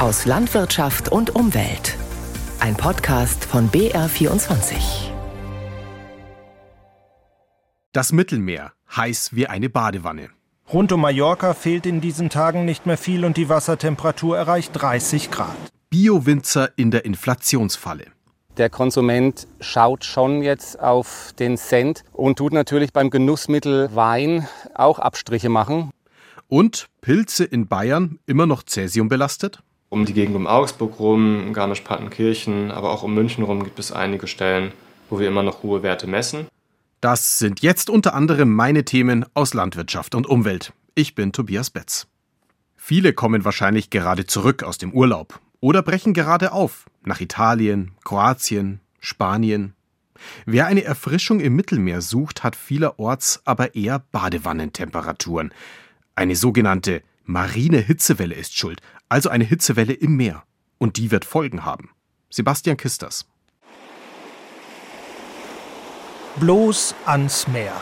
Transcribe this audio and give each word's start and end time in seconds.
aus 0.00 0.24
Landwirtschaft 0.24 1.10
und 1.10 1.34
Umwelt. 1.34 1.94
Ein 2.58 2.74
Podcast 2.74 3.44
von 3.44 3.70
BR24. 3.70 5.10
Das 7.92 8.10
Mittelmeer, 8.10 8.72
heiß 8.96 9.34
wie 9.34 9.46
eine 9.46 9.68
Badewanne. 9.68 10.30
Rund 10.72 10.90
um 10.92 11.02
Mallorca 11.02 11.52
fehlt 11.52 11.84
in 11.84 12.00
diesen 12.00 12.30
Tagen 12.30 12.64
nicht 12.64 12.86
mehr 12.86 12.96
viel 12.96 13.26
und 13.26 13.36
die 13.36 13.50
Wassertemperatur 13.50 14.38
erreicht 14.38 14.70
30 14.72 15.30
Grad. 15.30 15.54
Biowinzer 15.90 16.70
in 16.76 16.90
der 16.90 17.04
Inflationsfalle. 17.04 18.06
Der 18.56 18.70
Konsument 18.70 19.46
schaut 19.60 20.06
schon 20.06 20.42
jetzt 20.42 20.80
auf 20.80 21.34
den 21.38 21.58
Cent 21.58 22.04
und 22.12 22.38
tut 22.38 22.54
natürlich 22.54 22.94
beim 22.94 23.10
Genussmittel 23.10 23.94
Wein 23.94 24.48
auch 24.74 24.98
Abstriche 24.98 25.50
machen. 25.50 25.90
Und 26.48 26.88
Pilze 27.02 27.44
in 27.44 27.68
Bayern 27.68 28.18
immer 28.24 28.46
noch 28.46 28.62
Cäsium 28.64 29.10
belastet? 29.10 29.62
Um 29.90 30.06
die 30.06 30.14
Gegend 30.14 30.36
um 30.36 30.46
Augsburg 30.46 31.00
rum, 31.00 31.52
Garmisch-Partenkirchen, 31.52 32.70
aber 32.70 32.92
auch 32.92 33.02
um 33.02 33.12
München 33.12 33.42
rum 33.42 33.64
gibt 33.64 33.80
es 33.80 33.90
einige 33.90 34.28
Stellen, 34.28 34.70
wo 35.10 35.18
wir 35.18 35.26
immer 35.26 35.42
noch 35.42 35.64
hohe 35.64 35.82
Werte 35.82 36.06
messen. 36.06 36.46
Das 37.00 37.40
sind 37.40 37.60
jetzt 37.60 37.90
unter 37.90 38.14
anderem 38.14 38.54
meine 38.54 38.84
Themen 38.84 39.26
aus 39.34 39.52
Landwirtschaft 39.52 40.14
und 40.14 40.28
Umwelt. 40.28 40.72
Ich 40.94 41.16
bin 41.16 41.32
Tobias 41.32 41.70
Betz. 41.70 42.06
Viele 42.76 43.12
kommen 43.12 43.44
wahrscheinlich 43.44 43.90
gerade 43.90 44.26
zurück 44.26 44.62
aus 44.62 44.78
dem 44.78 44.92
Urlaub 44.92 45.40
oder 45.58 45.82
brechen 45.82 46.14
gerade 46.14 46.52
auf 46.52 46.86
nach 47.04 47.20
Italien, 47.20 47.90
Kroatien, 48.04 48.78
Spanien. 49.00 49.74
Wer 50.46 50.66
eine 50.66 50.84
Erfrischung 50.84 51.40
im 51.40 51.56
Mittelmeer 51.56 52.00
sucht, 52.00 52.44
hat 52.44 52.54
vielerorts 52.54 53.42
aber 53.44 53.74
eher 53.74 53.98
Badewannentemperaturen. 53.98 55.52
Eine 56.14 56.36
sogenannte 56.36 57.02
marine 57.24 57.78
Hitzewelle 57.78 58.34
ist 58.34 58.56
schuld, 58.56 58.80
also 59.10 59.28
eine 59.28 59.44
Hitzewelle 59.44 59.92
im 59.92 60.16
Meer. 60.16 60.44
Und 60.78 60.96
die 60.96 61.10
wird 61.10 61.26
Folgen 61.26 61.66
haben. 61.66 61.90
Sebastian 62.30 62.78
Kisters. 62.78 63.26
Bloß 66.36 66.94
ans 67.04 67.48
Meer. 67.48 67.74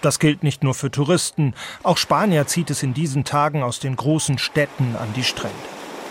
Das 0.00 0.18
gilt 0.18 0.42
nicht 0.42 0.62
nur 0.62 0.74
für 0.74 0.90
Touristen, 0.90 1.54
auch 1.82 1.98
Spanier 1.98 2.46
zieht 2.46 2.70
es 2.70 2.82
in 2.82 2.94
diesen 2.94 3.24
Tagen 3.24 3.62
aus 3.62 3.80
den 3.80 3.96
großen 3.96 4.38
Städten 4.38 4.94
an 4.96 5.12
die 5.14 5.24
Strände. 5.24 5.56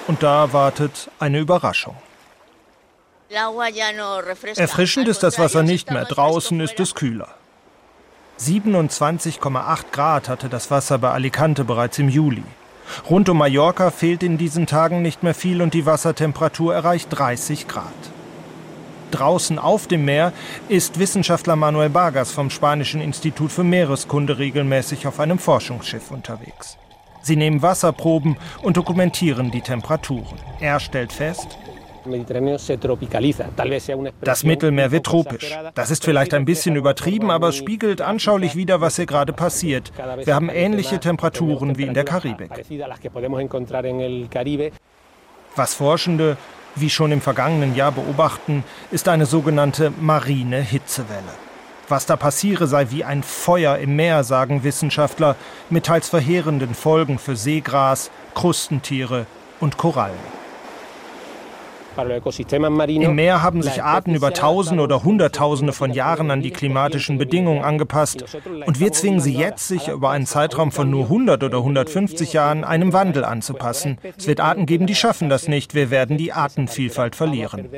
Und 0.08 0.22
da 0.22 0.53
wartet 0.53 1.09
eine 1.19 1.39
Überraschung. 1.39 1.95
Erfrischend 4.55 5.08
ist 5.08 5.23
das 5.23 5.39
Wasser 5.39 5.64
nicht 5.64 5.89
mehr, 5.89 6.05
draußen 6.05 6.59
ist 6.59 6.80
es 6.80 6.94
kühler. 6.94 7.33
27,8 8.39 9.86
Grad 9.92 10.30
hatte 10.30 10.49
das 10.49 10.69
Wasser 10.69 10.97
bei 10.97 11.11
Alicante 11.11 11.64
bereits 11.64 11.97
im 11.97 12.09
Juli. 12.09 12.44
Rund 13.09 13.30
um 13.30 13.38
Mallorca 13.38 13.91
fehlt 13.91 14.23
in 14.23 14.38
diesen 14.38 14.67
Tagen 14.67 15.02
nicht 15.02 15.23
mehr 15.23 15.33
viel 15.33 15.61
und 15.61 15.73
die 15.73 15.86
Wassertemperatur 15.86 16.73
erreicht 16.73 17.08
30 17.11 17.67
Grad. 17.67 17.86
Draußen 19.11 19.59
auf 19.59 19.88
dem 19.88 20.05
Meer 20.05 20.33
ist 20.67 21.00
Wissenschaftler 21.00 21.55
Manuel 21.55 21.94
Vargas 21.94 22.31
vom 22.31 22.50
Spanischen 22.50 23.02
Institut 23.02 23.52
für 23.52 23.64
Meereskunde 23.64 24.38
regelmäßig 24.38 25.08
auf 25.08 25.19
einem 25.19 25.39
Forschungsschiff 25.39 26.11
unterwegs. 26.11 26.77
Sie 27.22 27.36
nehmen 27.36 27.61
Wasserproben 27.61 28.38
und 28.61 28.77
dokumentieren 28.77 29.52
die 29.52 29.61
Temperaturen. 29.61 30.38
Er 30.59 30.80
stellt 30.80 31.11
fest, 31.11 31.58
das 34.22 34.44
Mittelmeer 34.44 34.92
wird 34.92 35.06
tropisch. 35.06 35.58
Das 35.73 35.92
ist 35.92 36.06
vielleicht 36.06 36.34
ein 36.34 36.45
bisschen 36.45 36.75
übertrieben, 36.75 37.31
aber 37.31 37.50
es 37.50 37.56
spiegelt 37.56 38.02
anschaulich 38.02 38.56
wider, 38.56 38.81
was 38.81 38.95
hier 38.95 39.06
gerade 39.06 39.34
passiert. 39.34 39.92
Wir 40.23 40.36
haben 40.36 40.50
ähnliche 40.50 41.00
Temperaturen 41.00 41.78
wie 41.78 41.83
in 41.83 41.94
der 41.94 42.06
Karibik. 42.06 42.52
Was 45.56 45.73
Forschende 45.73 46.38
wie 46.76 46.89
schon 46.89 47.11
im 47.11 47.22
vergangenen 47.22 47.76
Jahr 47.76 47.92
beobachten, 47.92 48.64
ist 48.92 49.08
eine 49.08 49.26
sogenannte 49.26 49.92
marine 50.00 50.61
Hitzewelle. 50.61 51.22
Was 51.88 52.05
da 52.05 52.15
passiere, 52.15 52.67
sei 52.67 52.88
wie 52.89 53.04
ein 53.04 53.23
Feuer 53.23 53.77
im 53.77 53.95
Meer, 53.95 54.23
sagen 54.23 54.64
Wissenschaftler, 54.64 55.36
mit 55.70 55.86
teils 55.86 56.10
verheerenden 56.10 56.73
Folgen 56.73 57.20
für 57.20 57.36
Seegras, 57.36 58.10
Krustentiere 58.33 59.27
und 59.60 59.77
Korallen. 59.77 60.45
Im 61.98 63.16
Meer 63.16 63.42
haben 63.42 63.61
sich 63.61 63.83
Arten 63.83 64.16
über 64.16 64.33
Tausende 64.33 64.83
oder 64.83 65.04
Hunderttausende 65.04 65.73
von 65.73 65.94
Jahren 65.94 66.32
an 66.32 66.42
die 66.42 66.52
klimatischen 66.52 67.17
Bedingungen 67.17 67.64
angepasst 67.64 68.26
und 68.66 68.80
wir 68.80 68.92
zwingen 68.92 69.20
sie 69.20 69.33
jetzt, 69.33 69.67
sich 69.67 69.88
über 69.88 70.10
einen 70.10 70.26
Zeitraum 70.26 70.72
von 70.72 70.89
nur 70.89 71.04
100 71.04 71.44
oder 71.44 71.60
150 71.60 72.33
Jahren 72.33 72.64
einem 72.64 72.94
Wandel 72.94 73.23
anzupassen. 73.23 73.98
Es 74.17 74.28
wird 74.28 74.39
Arten 74.39 74.66
geben, 74.66 74.88
die 74.88 74.95
schaffen 74.95 75.30
das 75.30 75.48
nicht. 75.48 75.76
Wir 75.76 75.89
werden 75.89 76.17
die 76.17 76.33
Artenvielfalt 76.33 77.16
verlieren. 77.16 77.70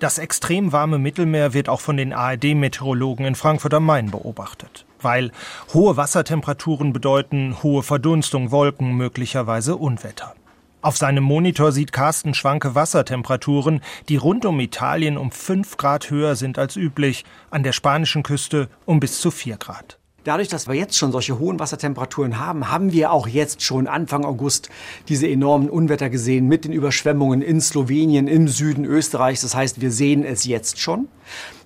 Das 0.00 0.16
extrem 0.16 0.72
warme 0.72 0.98
Mittelmeer 0.98 1.52
wird 1.52 1.68
auch 1.68 1.80
von 1.80 1.98
den 1.98 2.14
ARD-Meteorologen 2.14 3.26
in 3.26 3.34
Frankfurt 3.34 3.74
am 3.74 3.84
Main 3.84 4.10
beobachtet, 4.10 4.86
weil 5.02 5.30
hohe 5.74 5.98
Wassertemperaturen 5.98 6.94
bedeuten 6.94 7.62
hohe 7.62 7.82
Verdunstung, 7.82 8.50
Wolken, 8.50 8.96
möglicherweise 8.96 9.76
Unwetter. 9.76 10.34
Auf 10.82 10.96
seinem 10.96 11.24
Monitor 11.24 11.72
sieht 11.72 11.92
Carsten 11.92 12.32
schwanke 12.32 12.74
Wassertemperaturen, 12.74 13.82
die 14.08 14.16
rund 14.16 14.46
um 14.46 14.58
Italien 14.60 15.18
um 15.18 15.30
5 15.30 15.76
Grad 15.76 16.10
höher 16.10 16.36
sind 16.36 16.58
als 16.58 16.76
üblich, 16.76 17.24
an 17.50 17.62
der 17.62 17.72
spanischen 17.72 18.22
Küste 18.22 18.68
um 18.86 18.98
bis 18.98 19.20
zu 19.20 19.30
4 19.30 19.58
Grad. 19.58 19.99
Dadurch, 20.24 20.48
dass 20.48 20.68
wir 20.68 20.74
jetzt 20.74 20.98
schon 20.98 21.12
solche 21.12 21.38
hohen 21.38 21.58
Wassertemperaturen 21.58 22.38
haben, 22.38 22.70
haben 22.70 22.92
wir 22.92 23.10
auch 23.10 23.26
jetzt 23.26 23.62
schon 23.62 23.86
Anfang 23.86 24.26
August 24.26 24.68
diese 25.08 25.26
enormen 25.26 25.70
Unwetter 25.70 26.10
gesehen 26.10 26.46
mit 26.46 26.66
den 26.66 26.72
Überschwemmungen 26.72 27.40
in 27.40 27.60
Slowenien, 27.60 28.28
im 28.28 28.46
Süden 28.46 28.84
Österreichs. 28.84 29.40
Das 29.40 29.54
heißt, 29.54 29.80
wir 29.80 29.90
sehen 29.90 30.24
es 30.24 30.44
jetzt 30.44 30.78
schon. 30.78 31.08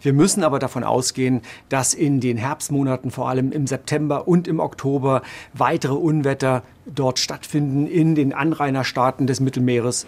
Wir 0.03 0.13
müssen 0.13 0.45
aber 0.45 0.61
davon 0.61 0.85
ausgehen, 0.85 1.43
dass 1.69 1.95
in 1.95 2.21
den 2.21 2.37
Herbstmonaten, 2.37 3.11
vor 3.11 3.29
allem 3.29 3.51
im 3.51 3.67
September 3.67 4.29
und 4.29 4.47
im 4.47 4.61
Oktober, 4.61 5.23
weitere 5.53 5.95
Unwetter 5.95 6.63
dort 6.87 7.19
stattfinden 7.19 7.89
in 7.89 8.15
den 8.15 8.33
Anrainerstaaten 8.33 9.27
des 9.27 9.41
Mittelmeeres. 9.41 10.07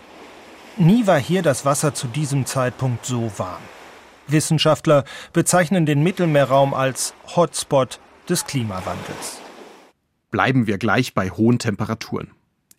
Nie 0.76 1.06
war 1.06 1.18
hier 1.18 1.42
das 1.42 1.64
Wasser 1.64 1.94
zu 1.94 2.06
diesem 2.06 2.46
Zeitpunkt 2.46 3.06
so 3.06 3.32
warm. 3.38 3.62
Wissenschaftler 4.28 5.04
bezeichnen 5.32 5.86
den 5.86 6.02
Mittelmeerraum 6.02 6.74
als 6.74 7.14
Hotspot 7.34 7.98
des 8.28 8.44
Klimawandels. 8.44 9.40
Bleiben 10.30 10.66
wir 10.66 10.78
gleich 10.78 11.14
bei 11.14 11.30
hohen 11.30 11.58
Temperaturen. 11.58 12.30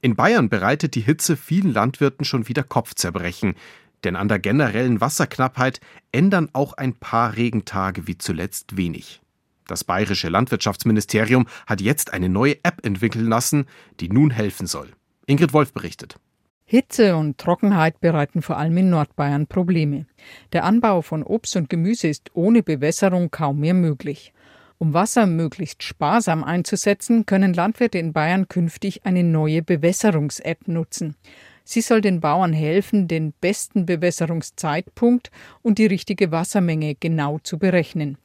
In 0.01 0.15
Bayern 0.15 0.49
bereitet 0.49 0.95
die 0.95 1.01
Hitze 1.01 1.37
vielen 1.37 1.73
Landwirten 1.73 2.25
schon 2.25 2.47
wieder 2.47 2.63
Kopfzerbrechen, 2.63 3.55
denn 4.03 4.15
an 4.15 4.27
der 4.27 4.39
generellen 4.39 5.01
Wasserknappheit 5.01 5.79
ändern 6.11 6.49
auch 6.53 6.73
ein 6.73 6.93
paar 6.93 7.35
Regentage 7.35 8.07
wie 8.07 8.17
zuletzt 8.17 8.77
wenig. 8.77 9.21
Das 9.67 9.83
bayerische 9.83 10.29
Landwirtschaftsministerium 10.29 11.47
hat 11.65 11.81
jetzt 11.81 12.13
eine 12.13 12.29
neue 12.29 12.63
App 12.63 12.85
entwickeln 12.85 13.27
lassen, 13.27 13.65
die 13.99 14.09
nun 14.09 14.31
helfen 14.31 14.67
soll. 14.67 14.91
Ingrid 15.25 15.51
Wolf 15.51 15.73
berichtet. 15.73 16.19
Hitze 16.63 17.15
und 17.15 17.37
Trockenheit 17.37 18.01
bereiten 18.01 18.41
vor 18.41 18.57
allem 18.57 18.77
in 18.77 18.89
Nordbayern 18.89 19.47
Probleme. 19.47 20.05
Der 20.51 20.65
Anbau 20.65 21.01
von 21.01 21.23
Obst 21.23 21.55
und 21.55 21.69
Gemüse 21.69 22.09
ist 22.09 22.31
ohne 22.33 22.61
Bewässerung 22.61 23.31
kaum 23.31 23.59
mehr 23.59 23.73
möglich. 23.73 24.33
Um 24.79 24.93
Wasser 24.93 25.25
möglichst 25.25 25.81
sparsam 25.81 26.43
einzusetzen, 26.43 27.25
können 27.25 27.53
Landwirte 27.53 27.97
in 27.97 28.13
Bayern 28.13 28.47
künftig 28.47 29.05
eine 29.05 29.23
neue 29.23 29.63
Bewässerungs-App 29.63 30.67
nutzen. 30.67 31.15
Sie 31.63 31.81
soll 31.81 32.01
den 32.01 32.21
Bauern 32.21 32.53
helfen, 32.53 33.07
den 33.07 33.33
besten 33.33 33.87
Bewässerungszeitpunkt 33.87 35.31
und 35.63 35.79
die 35.79 35.87
richtige 35.87 36.31
Wassermenge 36.31 36.95
genau 36.95 37.39
zu 37.39 37.57
berechnen. 37.57 38.17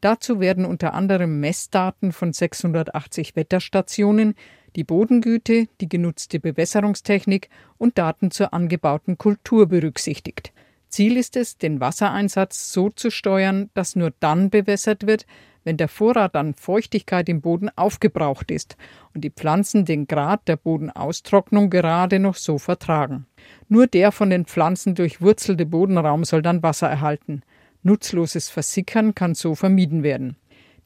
Dazu 0.00 0.40
werden 0.40 0.66
unter 0.66 0.92
anderem 0.94 1.40
Messdaten 1.40 2.12
von 2.12 2.32
680 2.32 3.34
Wetterstationen, 3.34 4.34
die 4.76 4.84
Bodengüte, 4.84 5.68
die 5.80 5.88
genutzte 5.88 6.38
Bewässerungstechnik 6.38 7.48
und 7.78 7.96
Daten 7.96 8.30
zur 8.30 8.52
angebauten 8.52 9.18
Kultur 9.18 9.66
berücksichtigt. 9.66 10.52
Ziel 10.88 11.16
ist 11.16 11.36
es, 11.36 11.58
den 11.58 11.80
Wassereinsatz 11.80 12.72
so 12.72 12.90
zu 12.90 13.10
steuern, 13.10 13.70
dass 13.74 13.96
nur 13.96 14.12
dann 14.20 14.50
bewässert 14.50 15.06
wird, 15.06 15.26
wenn 15.64 15.76
der 15.76 15.88
Vorrat 15.88 16.36
an 16.36 16.54
Feuchtigkeit 16.54 17.28
im 17.28 17.40
Boden 17.40 17.70
aufgebraucht 17.74 18.50
ist 18.50 18.76
und 19.14 19.24
die 19.24 19.30
Pflanzen 19.30 19.84
den 19.84 20.06
Grad 20.06 20.46
der 20.46 20.56
Bodenaustrocknung 20.56 21.70
gerade 21.70 22.18
noch 22.18 22.36
so 22.36 22.58
vertragen. 22.58 23.26
Nur 23.68 23.86
der 23.86 24.12
von 24.12 24.30
den 24.30 24.44
Pflanzen 24.44 24.94
durchwurzelte 24.94 25.66
Bodenraum 25.66 26.24
soll 26.24 26.42
dann 26.42 26.62
Wasser 26.62 26.88
erhalten. 26.88 27.42
Nutzloses 27.82 28.48
Versickern 28.48 29.14
kann 29.14 29.34
so 29.34 29.54
vermieden 29.54 30.02
werden. 30.02 30.36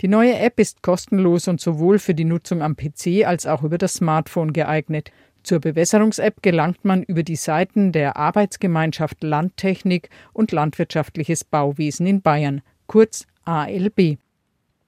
Die 0.00 0.08
neue 0.08 0.38
App 0.38 0.60
ist 0.60 0.82
kostenlos 0.82 1.48
und 1.48 1.60
sowohl 1.60 1.98
für 1.98 2.14
die 2.14 2.24
Nutzung 2.24 2.62
am 2.62 2.76
PC 2.76 3.26
als 3.26 3.46
auch 3.46 3.64
über 3.64 3.78
das 3.78 3.94
Smartphone 3.94 4.52
geeignet. 4.52 5.10
Zur 5.42 5.60
Bewässerungs-App 5.60 6.42
gelangt 6.42 6.84
man 6.84 7.02
über 7.02 7.22
die 7.22 7.36
Seiten 7.36 7.90
der 7.90 8.16
Arbeitsgemeinschaft 8.16 9.22
Landtechnik 9.22 10.10
und 10.32 10.52
Landwirtschaftliches 10.52 11.44
Bauwesen 11.44 12.06
in 12.06 12.22
Bayern, 12.22 12.62
kurz 12.86 13.26
ALB. 13.44 14.18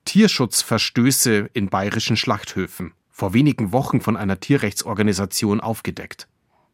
Tierschutzverstöße 0.04 1.50
in 1.52 1.68
bayerischen 1.68 2.16
Schlachthöfen, 2.16 2.92
vor 3.08 3.32
wenigen 3.34 3.72
Wochen 3.72 4.00
von 4.00 4.16
einer 4.16 4.40
Tierrechtsorganisation 4.40 5.60
aufgedeckt. 5.60 6.26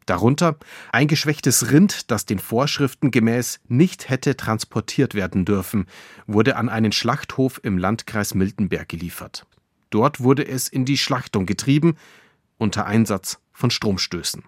Darunter 0.06 0.56
ein 0.92 1.08
geschwächtes 1.08 1.72
Rind, 1.72 2.10
das 2.12 2.26
den 2.26 2.38
Vorschriften 2.38 3.10
gemäß 3.10 3.60
nicht 3.66 4.08
hätte 4.08 4.36
transportiert 4.36 5.14
werden 5.14 5.44
dürfen, 5.44 5.86
wurde 6.28 6.56
an 6.56 6.68
einen 6.68 6.92
Schlachthof 6.92 7.60
im 7.64 7.76
Landkreis 7.76 8.34
Miltenberg 8.34 8.88
geliefert. 8.88 9.46
Dort 9.90 10.20
wurde 10.20 10.46
es 10.46 10.68
in 10.68 10.84
die 10.84 10.98
Schlachtung 10.98 11.44
getrieben, 11.44 11.96
unter 12.56 12.86
Einsatz 12.86 13.38
von 13.52 13.70
Stromstößen. 13.70 14.44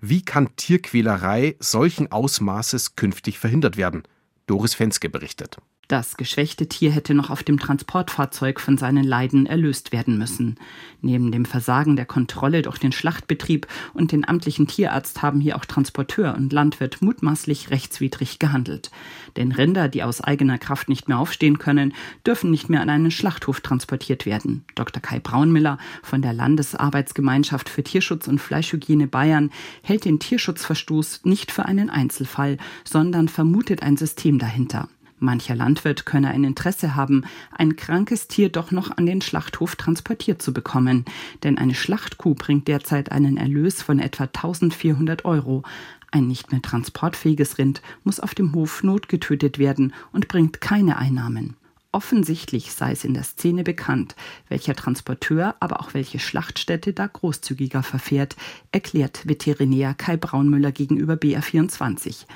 Wie 0.00 0.22
kann 0.24 0.56
Tierquälerei 0.56 1.56
solchen 1.60 2.10
Ausmaßes 2.10 2.96
künftig 2.96 3.38
verhindert 3.38 3.76
werden? 3.76 4.02
Doris 4.46 4.74
Fenske 4.74 5.08
berichtet. 5.08 5.58
Das 5.90 6.16
geschwächte 6.16 6.68
Tier 6.68 6.92
hätte 6.92 7.14
noch 7.14 7.30
auf 7.30 7.42
dem 7.42 7.58
Transportfahrzeug 7.58 8.60
von 8.60 8.78
seinen 8.78 9.02
Leiden 9.02 9.46
erlöst 9.46 9.90
werden 9.90 10.18
müssen. 10.18 10.54
Neben 11.00 11.32
dem 11.32 11.44
Versagen 11.44 11.96
der 11.96 12.06
Kontrolle 12.06 12.62
durch 12.62 12.78
den 12.78 12.92
Schlachtbetrieb 12.92 13.66
und 13.92 14.12
den 14.12 14.24
amtlichen 14.28 14.68
Tierarzt 14.68 15.20
haben 15.20 15.40
hier 15.40 15.56
auch 15.56 15.64
Transporteur 15.64 16.36
und 16.36 16.52
Landwirt 16.52 17.02
mutmaßlich 17.02 17.72
rechtswidrig 17.72 18.38
gehandelt. 18.38 18.92
Denn 19.34 19.50
Rinder, 19.50 19.88
die 19.88 20.04
aus 20.04 20.20
eigener 20.20 20.58
Kraft 20.58 20.88
nicht 20.88 21.08
mehr 21.08 21.18
aufstehen 21.18 21.58
können, 21.58 21.92
dürfen 22.24 22.52
nicht 22.52 22.68
mehr 22.70 22.82
an 22.82 22.88
einen 22.88 23.10
Schlachthof 23.10 23.60
transportiert 23.60 24.26
werden. 24.26 24.64
Dr. 24.76 25.02
Kai 25.02 25.18
Braunmiller 25.18 25.76
von 26.04 26.22
der 26.22 26.34
Landesarbeitsgemeinschaft 26.34 27.68
für 27.68 27.82
Tierschutz 27.82 28.28
und 28.28 28.38
Fleischhygiene 28.38 29.08
Bayern 29.08 29.50
hält 29.82 30.04
den 30.04 30.20
Tierschutzverstoß 30.20 31.22
nicht 31.24 31.50
für 31.50 31.66
einen 31.66 31.90
Einzelfall, 31.90 32.58
sondern 32.84 33.26
vermutet 33.26 33.82
ein 33.82 33.96
System 33.96 34.38
dahinter. 34.38 34.88
Mancher 35.20 35.54
Landwirt 35.54 36.06
könne 36.06 36.28
ein 36.28 36.44
Interesse 36.44 36.96
haben, 36.96 37.24
ein 37.56 37.76
krankes 37.76 38.26
Tier 38.28 38.48
doch 38.48 38.70
noch 38.70 38.96
an 38.96 39.06
den 39.06 39.20
Schlachthof 39.20 39.76
transportiert 39.76 40.42
zu 40.42 40.52
bekommen, 40.52 41.04
denn 41.42 41.58
eine 41.58 41.74
Schlachtkuh 41.74 42.34
bringt 42.34 42.68
derzeit 42.68 43.12
einen 43.12 43.36
Erlös 43.36 43.82
von 43.82 43.98
etwa 43.98 44.24
1400 44.24 45.24
Euro. 45.24 45.62
Ein 46.10 46.26
nicht 46.26 46.50
mehr 46.50 46.62
transportfähiges 46.62 47.58
Rind 47.58 47.82
muss 48.02 48.18
auf 48.18 48.34
dem 48.34 48.54
Hof 48.54 48.82
notgetötet 48.82 49.58
werden 49.58 49.92
und 50.12 50.26
bringt 50.26 50.60
keine 50.60 50.96
Einnahmen. 50.96 51.56
Offensichtlich 51.92 52.72
sei 52.72 52.92
es 52.92 53.02
in 53.02 53.14
der 53.14 53.24
Szene 53.24 53.64
bekannt, 53.64 54.14
welcher 54.48 54.76
Transporteur, 54.76 55.56
aber 55.58 55.80
auch 55.80 55.92
welche 55.92 56.20
Schlachtstätte 56.20 56.92
da 56.92 57.08
großzügiger 57.08 57.82
verfährt, 57.82 58.36
erklärt 58.70 59.26
Veterinär 59.26 59.94
Kai 59.94 60.16
Braunmüller 60.16 60.70
gegenüber 60.70 61.14
BR24. 61.14 62.26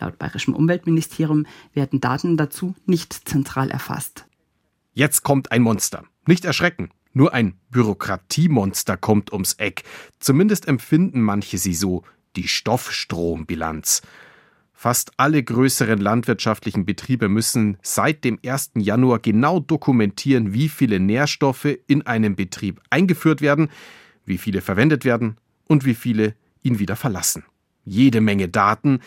Laut 0.00 0.18
bayerischem 0.18 0.54
Umweltministerium 0.54 1.46
werden 1.74 2.00
Daten 2.00 2.36
dazu 2.36 2.74
nicht 2.86 3.12
zentral 3.28 3.70
erfasst. 3.70 4.26
Jetzt 4.92 5.22
kommt 5.22 5.52
ein 5.52 5.62
Monster. 5.62 6.04
Nicht 6.26 6.44
erschrecken. 6.44 6.90
Nur 7.12 7.34
ein 7.34 7.54
Bürokratiemonster 7.70 8.96
kommt 8.96 9.32
ums 9.32 9.54
Eck. 9.54 9.82
Zumindest 10.18 10.68
empfinden 10.68 11.20
manche 11.20 11.58
sie 11.58 11.74
so. 11.74 12.04
Die 12.36 12.48
Stoffstrombilanz. 12.48 14.02
Fast 14.72 15.10
alle 15.16 15.42
größeren 15.42 15.98
landwirtschaftlichen 15.98 16.84
Betriebe 16.84 17.28
müssen 17.28 17.78
seit 17.82 18.22
dem 18.22 18.38
1. 18.46 18.72
Januar 18.76 19.18
genau 19.18 19.58
dokumentieren, 19.58 20.52
wie 20.52 20.68
viele 20.68 21.00
Nährstoffe 21.00 21.76
in 21.88 22.06
einem 22.06 22.36
Betrieb 22.36 22.80
eingeführt 22.88 23.40
werden, 23.40 23.70
wie 24.24 24.38
viele 24.38 24.60
verwendet 24.60 25.04
werden 25.04 25.36
und 25.66 25.84
wie 25.84 25.94
viele 25.94 26.36
ihn 26.62 26.78
wieder 26.78 26.94
verlassen. 26.94 27.42
Jede 27.84 28.20
Menge 28.20 28.48
Daten, 28.48 29.00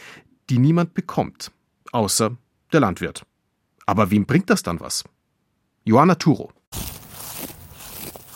die 0.52 0.60
niemand 0.60 0.94
bekommt, 0.94 1.50
außer 1.94 2.36
der 2.74 2.82
Landwirt. 2.82 3.24
Aber 3.86 4.12
wem 4.12 4.26
bringt 4.26 4.50
das 4.50 4.64
dann 4.64 4.82
was? 4.82 5.06
Johanna 5.86 6.16
Turo. 6.16 6.52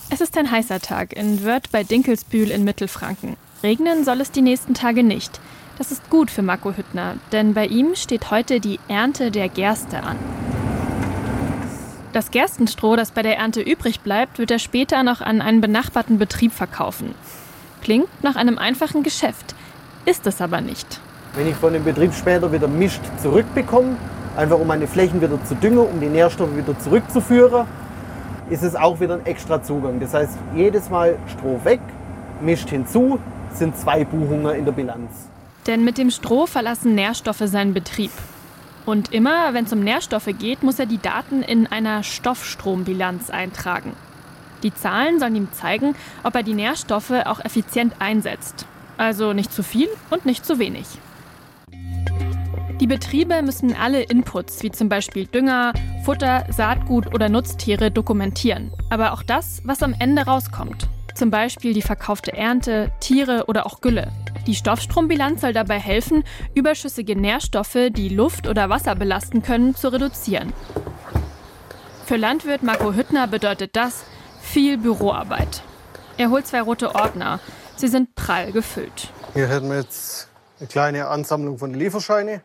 Es 0.10 0.22
ist 0.22 0.38
ein 0.38 0.50
heißer 0.50 0.80
Tag 0.80 1.12
in 1.12 1.44
Wörth 1.44 1.72
bei 1.72 1.84
Dinkelsbühl 1.84 2.52
in 2.52 2.64
Mittelfranken. 2.64 3.36
Regnen 3.64 4.06
soll 4.06 4.22
es 4.22 4.32
die 4.32 4.42
nächsten 4.42 4.74
Tage 4.74 5.04
nicht. 5.04 5.42
Das 5.78 5.92
ist 5.92 6.10
gut 6.10 6.32
für 6.32 6.42
Marco 6.42 6.72
Hüttner, 6.72 7.18
denn 7.34 7.54
bei 7.54 7.68
ihm 7.68 7.96
steht 7.96 8.32
heute 8.32 8.62
die 8.62 8.80
Ernte 8.88 9.30
der 9.30 9.50
Gerste 9.50 10.02
an. 10.04 10.18
Das 12.14 12.32
Gerstenstroh, 12.32 12.96
das 12.96 13.12
bei 13.12 13.24
der 13.24 13.38
Ernte 13.38 13.60
übrig 13.60 14.00
bleibt, 14.00 14.40
wird 14.40 14.52
er 14.52 14.60
später 14.60 15.04
noch 15.04 15.20
an 15.20 15.42
einen 15.42 15.60
benachbarten 15.60 16.18
Betrieb 16.18 16.54
verkaufen. 16.54 17.14
Klingt 17.82 18.08
nach 18.24 18.38
einem 18.38 18.58
einfachen 18.58 19.04
Geschäft, 19.04 19.54
ist 20.06 20.26
es 20.28 20.40
aber 20.40 20.62
nicht. 20.62 21.02
Wenn 21.36 21.48
ich 21.48 21.56
von 21.56 21.74
dem 21.74 21.84
Betrieb 21.84 22.14
später 22.14 22.50
wieder 22.54 22.70
Mischt 22.70 23.02
zurückbekomme, 23.22 23.98
einfach 24.38 24.58
um 24.58 24.68
meine 24.68 24.88
Flächen 24.88 25.22
wieder 25.22 25.44
zu 25.44 25.56
düngen, 25.56 25.80
um 25.80 26.00
die 26.00 26.08
Nährstoffe 26.08 26.56
wieder 26.56 26.80
zurückzuführen, 26.80 27.68
ist 28.50 28.64
es 28.64 28.74
auch 28.74 29.02
wieder 29.02 29.16
ein 29.16 29.26
extra 29.26 29.62
Zugang. 29.62 30.00
Das 30.00 30.14
heißt, 30.14 30.38
jedes 30.56 30.90
Mal 30.90 31.18
Stroh 31.28 31.60
weg, 31.66 31.82
Mischt 32.40 32.70
hinzu, 32.70 33.20
sind 33.54 33.78
zwei 33.78 34.06
Buchungen 34.06 34.56
in 34.56 34.64
der 34.64 34.72
Bilanz. 34.72 35.12
Denn 35.68 35.84
mit 35.84 35.98
dem 35.98 36.10
Stroh 36.10 36.46
verlassen 36.46 36.96
Nährstoffe 36.96 37.44
seinen 37.44 37.74
Betrieb. 37.74 38.12
Und 38.86 39.12
immer, 39.12 39.54
wenn 39.54 39.66
es 39.66 39.74
um 39.74 39.82
Nährstoffe 39.82 40.30
geht, 40.40 40.64
muss 40.64 40.80
er 40.80 40.86
die 40.86 41.02
Daten 41.02 41.42
in 41.42 41.68
einer 41.68 42.04
Stoffstrombilanz 42.04 43.30
eintragen. 43.30 43.92
Die 44.64 44.74
Zahlen 44.74 45.20
sollen 45.20 45.36
ihm 45.36 45.52
zeigen, 45.52 45.96
ob 46.24 46.34
er 46.36 46.44
die 46.44 46.54
Nährstoffe 46.54 47.26
auch 47.26 47.44
effizient 47.44 47.96
einsetzt. 48.00 48.66
Also 48.96 49.34
nicht 49.34 49.52
zu 49.52 49.64
viel 49.64 49.90
und 50.12 50.26
nicht 50.26 50.46
zu 50.46 50.60
wenig. 50.60 50.86
Die 52.82 52.88
Betriebe 52.88 53.42
müssen 53.42 53.74
alle 53.74 54.04
Inputs, 54.04 54.62
wie 54.62 54.70
zum 54.70 54.90
Beispiel 54.90 55.28
Dünger, 55.28 55.72
Futter, 56.04 56.46
Saatgut 56.50 57.14
oder 57.14 57.30
Nutztiere, 57.30 57.90
dokumentieren. 57.90 58.70
Aber 58.90 59.14
auch 59.14 59.24
das, 59.24 59.62
was 59.64 59.82
am 59.82 59.96
Ende 59.98 60.24
rauskommt. 60.24 60.90
Zum 61.14 61.32
Beispiel 61.32 61.74
die 61.74 61.82
verkaufte 61.82 62.34
Ernte, 62.34 62.92
Tiere 63.00 63.46
oder 63.48 63.66
auch 63.66 63.80
Gülle. 63.80 64.12
Die 64.46 64.56
Stoffstrombilanz 64.56 65.40
soll 65.40 65.54
dabei 65.54 65.80
helfen, 65.80 66.26
überschüssige 66.54 67.16
Nährstoffe, 67.16 67.78
die 67.92 68.10
Luft 68.10 68.46
oder 68.46 68.70
Wasser 68.70 68.96
belasten 68.96 69.42
können, 69.42 69.74
zu 69.74 69.94
reduzieren. 69.94 70.52
Für 72.06 72.18
Landwirt 72.18 72.62
Marco 72.62 72.94
Hüttner 72.94 73.28
bedeutet 73.28 73.78
das 73.78 74.04
viel 74.42 74.78
Büroarbeit. 74.78 75.64
Er 76.18 76.30
holt 76.30 76.46
zwei 76.46 76.62
rote 76.62 76.94
Ordner. 76.94 77.40
Sie 77.78 77.88
sind 77.88 78.16
prall 78.16 78.52
gefüllt. 78.52 79.14
Hier 79.34 79.48
hätten 79.48 79.70
wir 79.70 79.78
jetzt 79.78 80.28
eine 80.60 80.68
kleine 80.68 81.08
Ansammlung 81.08 81.58
von 81.58 81.74
Lieferscheinen. 81.74 82.42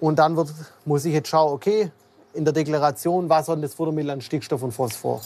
Und 0.00 0.18
dann 0.18 0.36
wird, 0.36 0.52
muss 0.84 1.04
ich 1.04 1.14
jetzt 1.14 1.28
schauen, 1.28 1.52
okay, 1.52 1.90
in 2.34 2.44
der 2.44 2.52
Deklaration, 2.52 3.28
was 3.28 3.48
hat 3.48 3.62
das 3.62 3.74
Futtermittel 3.74 4.10
an 4.10 4.20
Stickstoff 4.20 4.62
und 4.62 4.72
Phosphor? 4.72 5.20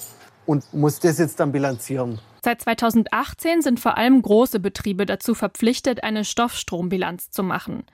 Und 0.46 0.72
muss 0.72 1.00
das 1.00 1.18
jetzt 1.18 1.38
dann 1.40 1.52
bilanzieren. 1.52 2.18
Seit 2.42 2.62
2018 2.62 3.62
sind 3.62 3.80
vor 3.80 3.98
allem 3.98 4.22
große 4.22 4.60
Betriebe 4.60 5.06
dazu 5.06 5.34
verpflichtet, 5.34 6.02
eine 6.02 6.24
Stoffstrombilanz 6.24 7.30
zu 7.30 7.42
machen. 7.42 7.84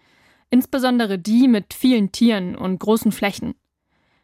Insbesondere 0.51 1.19
die 1.19 1.49
mit 1.49 1.75
vielen 1.75 2.13
Tieren 2.13 2.57
und 2.57 2.79
großen 2.79 3.11
Flächen. 3.11 3.55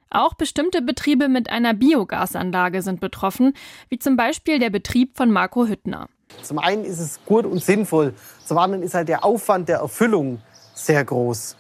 Auch 0.09 0.35
bestimmte 0.35 0.83
Betriebe 0.83 1.29
mit 1.29 1.50
einer 1.50 1.75
Biogasanlage 1.75 2.83
sind 2.83 3.00
betroffen, 3.00 3.55
wie 3.88 3.99
zum 3.99 4.17
Beispiel 4.17 4.59
der 4.59 4.71
Betrieb 4.71 5.17
von 5.17 5.31
Marco 5.31 5.67
Hüttner. 5.67 6.09
Zum 6.43 6.59
einen 6.59 6.85
ist 6.85 7.00
es 7.00 7.19
gut 7.25 7.45
und 7.45 7.62
sinnvoll, 7.62 8.15
zum 8.45 8.59
anderen 8.59 8.83
ist 8.83 8.95
halt 8.95 9.09
der 9.09 9.25
Aufwand 9.25 9.69
der 9.69 9.79
Erfüllung 9.79 10.41
sehr 10.75 11.05
groß. 11.05 11.57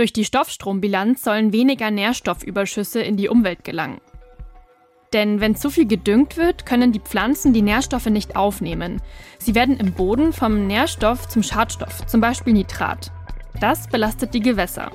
Durch 0.00 0.14
die 0.14 0.24
Stoffstrombilanz 0.24 1.22
sollen 1.22 1.52
weniger 1.52 1.90
Nährstoffüberschüsse 1.90 3.02
in 3.02 3.18
die 3.18 3.28
Umwelt 3.28 3.64
gelangen. 3.64 4.00
Denn 5.12 5.42
wenn 5.42 5.56
zu 5.56 5.68
viel 5.68 5.86
gedüngt 5.86 6.38
wird, 6.38 6.64
können 6.64 6.90
die 6.90 7.00
Pflanzen 7.00 7.52
die 7.52 7.60
Nährstoffe 7.60 8.06
nicht 8.06 8.34
aufnehmen. 8.34 9.02
Sie 9.38 9.54
werden 9.54 9.76
im 9.76 9.92
Boden 9.92 10.32
vom 10.32 10.66
Nährstoff 10.66 11.28
zum 11.28 11.42
Schadstoff, 11.42 12.06
zum 12.06 12.22
Beispiel 12.22 12.54
Nitrat. 12.54 13.12
Das 13.60 13.88
belastet 13.88 14.32
die 14.32 14.40
Gewässer. 14.40 14.90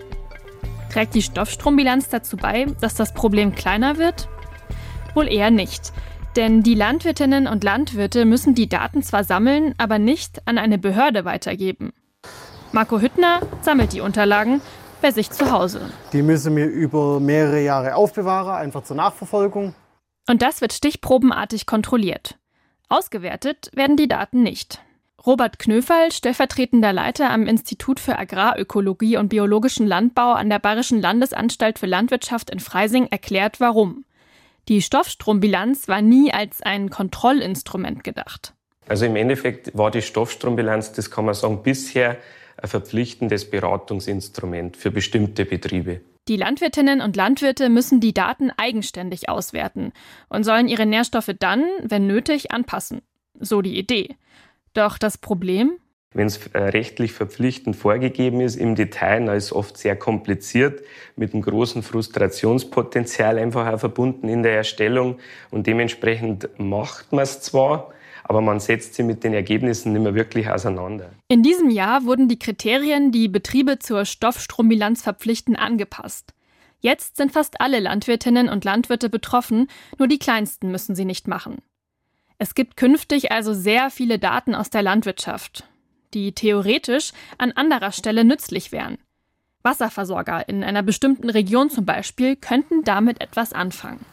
Trägt 0.92 1.14
die 1.14 1.22
Stoffstrombilanz 1.22 2.10
dazu 2.10 2.36
bei, 2.36 2.66
dass 2.82 2.96
das 2.96 3.14
Problem 3.14 3.54
kleiner 3.54 4.00
wird? 4.00 4.28
Wohl 5.14 5.32
eher 5.32 5.52
nicht. 5.52 5.94
Denn 6.36 6.64
die 6.64 6.74
Landwirtinnen 6.74 7.46
und 7.46 7.64
Landwirte 7.64 8.26
müssen 8.26 8.56
die 8.56 8.70
Daten 8.70 9.04
zwar 9.04 9.24
sammeln, 9.24 9.76
aber 9.78 10.00
nicht 10.00 10.48
an 10.48 10.58
eine 10.58 10.80
Behörde 10.80 11.26
weitergeben. 11.26 11.94
Marco 12.72 13.00
Hüttner 13.00 13.42
sammelt 13.62 13.94
die 13.94 14.02
Unterlagen 14.02 14.62
bei 15.02 15.12
sich 15.12 15.32
zu 15.32 15.52
Hause. 15.52 15.82
Die 16.14 16.22
müssen 16.22 16.56
wir 16.56 16.66
über 16.66 17.20
mehrere 17.20 17.62
Jahre 17.62 17.96
aufbewahren, 17.96 18.56
einfach 18.56 18.84
zur 18.84 18.96
Nachverfolgung. 18.96 19.76
Und 20.28 20.42
das 20.42 20.62
wird 20.62 20.74
stichprobenartig 20.74 21.66
kontrolliert. 21.66 22.38
Ausgewertet 22.90 23.70
werden 23.74 23.98
die 23.98 24.08
Daten 24.08 24.44
nicht. 24.44 24.82
Robert 25.26 25.58
Knöferl, 25.58 26.12
stellvertretender 26.12 26.94
Leiter 26.94 27.32
am 27.32 27.48
Institut 27.48 28.00
für 28.00 28.18
Agrarökologie 28.20 29.18
und 29.18 29.30
biologischen 29.30 29.88
Landbau 29.88 30.34
an 30.34 30.50
der 30.50 30.60
Bayerischen 30.60 31.02
Landesanstalt 31.02 31.80
für 31.80 31.88
Landwirtschaft 31.88 32.52
in 32.52 32.60
Freising, 32.60 33.08
erklärt 33.08 33.60
warum. 33.60 34.06
Die 34.68 34.82
Stoffstrombilanz 34.82 35.88
war 35.88 36.02
nie 36.02 36.32
als 36.32 36.62
ein 36.62 36.90
Kontrollinstrument 36.90 38.04
gedacht. 38.04 38.54
Also 38.88 39.06
im 39.06 39.16
Endeffekt 39.16 39.76
war 39.76 39.90
die 39.90 40.04
Stoffstrombilanz, 40.04 40.92
das 40.92 41.10
kann 41.10 41.26
man 41.26 41.34
sagen, 41.34 41.64
bisher 41.64 42.18
ein 42.58 42.70
verpflichtendes 42.70 43.50
Beratungsinstrument 43.50 44.78
für 44.78 44.92
bestimmte 44.92 45.46
Betriebe. 45.46 46.02
Die 46.28 46.38
Landwirtinnen 46.38 47.02
und 47.02 47.16
Landwirte 47.16 47.70
müssen 47.70 48.00
die 48.00 48.14
Daten 48.14 48.52
eigenständig 48.58 49.30
auswerten 49.30 49.92
und 50.28 50.44
sollen 50.44 50.68
ihre 50.68 50.88
Nährstoffe 50.88 51.32
dann, 51.38 51.64
wenn 51.84 52.08
nötig, 52.08 52.52
anpassen. 52.52 53.02
So 53.40 53.62
die 53.62 53.78
Idee. 53.78 54.16
Doch 54.74 54.98
das 54.98 55.20
Problem? 55.20 55.74
Wenn 56.16 56.28
es 56.28 56.48
äh, 56.48 56.58
rechtlich 56.60 57.12
verpflichtend 57.12 57.76
vorgegeben 57.76 58.40
ist 58.40 58.56
im 58.56 58.76
Detail, 58.76 59.26
dann 59.26 59.36
ist 59.36 59.46
es 59.46 59.54
oft 59.54 59.78
sehr 59.78 59.98
kompliziert, 59.98 60.82
mit 61.18 61.34
einem 61.34 61.44
großen 61.44 61.84
Frustrationspotenzial 61.84 63.38
einfach 63.38 63.72
auch 63.72 63.80
verbunden 63.80 64.30
in 64.30 64.42
der 64.42 64.56
Erstellung. 64.56 65.20
Und 65.52 65.68
dementsprechend 65.68 66.50
macht 66.58 67.12
man 67.12 67.24
es 67.24 67.42
zwar, 67.42 67.94
aber 68.28 68.42
man 68.42 68.60
setzt 68.60 68.96
sie 68.96 69.04
mit 69.04 69.24
den 69.24 69.34
Ergebnissen 69.34 69.94
nicht 69.94 70.02
mehr 70.02 70.16
wirklich 70.16 70.50
auseinander. 70.50 71.12
In 71.28 71.44
diesem 71.44 71.70
Jahr 71.70 72.06
wurden 72.06 72.28
die 72.28 72.40
Kriterien, 72.40 73.12
die 73.12 73.28
Betriebe 73.28 73.78
zur 73.78 74.06
Stoffstrombilanz 74.06 75.04
verpflichten, 75.04 75.56
angepasst. 75.56 76.34
Jetzt 76.80 77.18
sind 77.18 77.32
fast 77.32 77.62
alle 77.62 77.80
Landwirtinnen 77.80 78.50
und 78.50 78.66
Landwirte 78.66 79.10
betroffen, 79.10 79.68
nur 80.00 80.08
die 80.08 80.20
kleinsten 80.20 80.72
müssen 80.72 80.96
sie 80.96 81.06
nicht 81.06 81.28
machen. 81.28 81.60
Es 82.38 82.56
gibt 82.56 82.78
künftig 82.78 83.32
also 83.32 83.54
sehr 83.54 83.90
viele 83.92 84.20
Daten 84.20 84.56
aus 84.56 84.70
der 84.72 84.82
Landwirtschaft, 84.82 85.64
die 86.14 86.34
theoretisch 86.34 87.12
an 87.38 87.52
anderer 87.52 87.92
Stelle 87.92 88.24
nützlich 88.26 88.72
wären. 88.72 88.98
Wasserversorger 89.64 90.50
in 90.50 90.64
einer 90.64 90.84
bestimmten 90.84 91.30
Region 91.30 91.70
zum 91.70 91.86
Beispiel 91.86 92.36
könnten 92.36 92.84
damit 92.84 93.22
etwas 93.22 93.54
anfangen. 93.54 94.04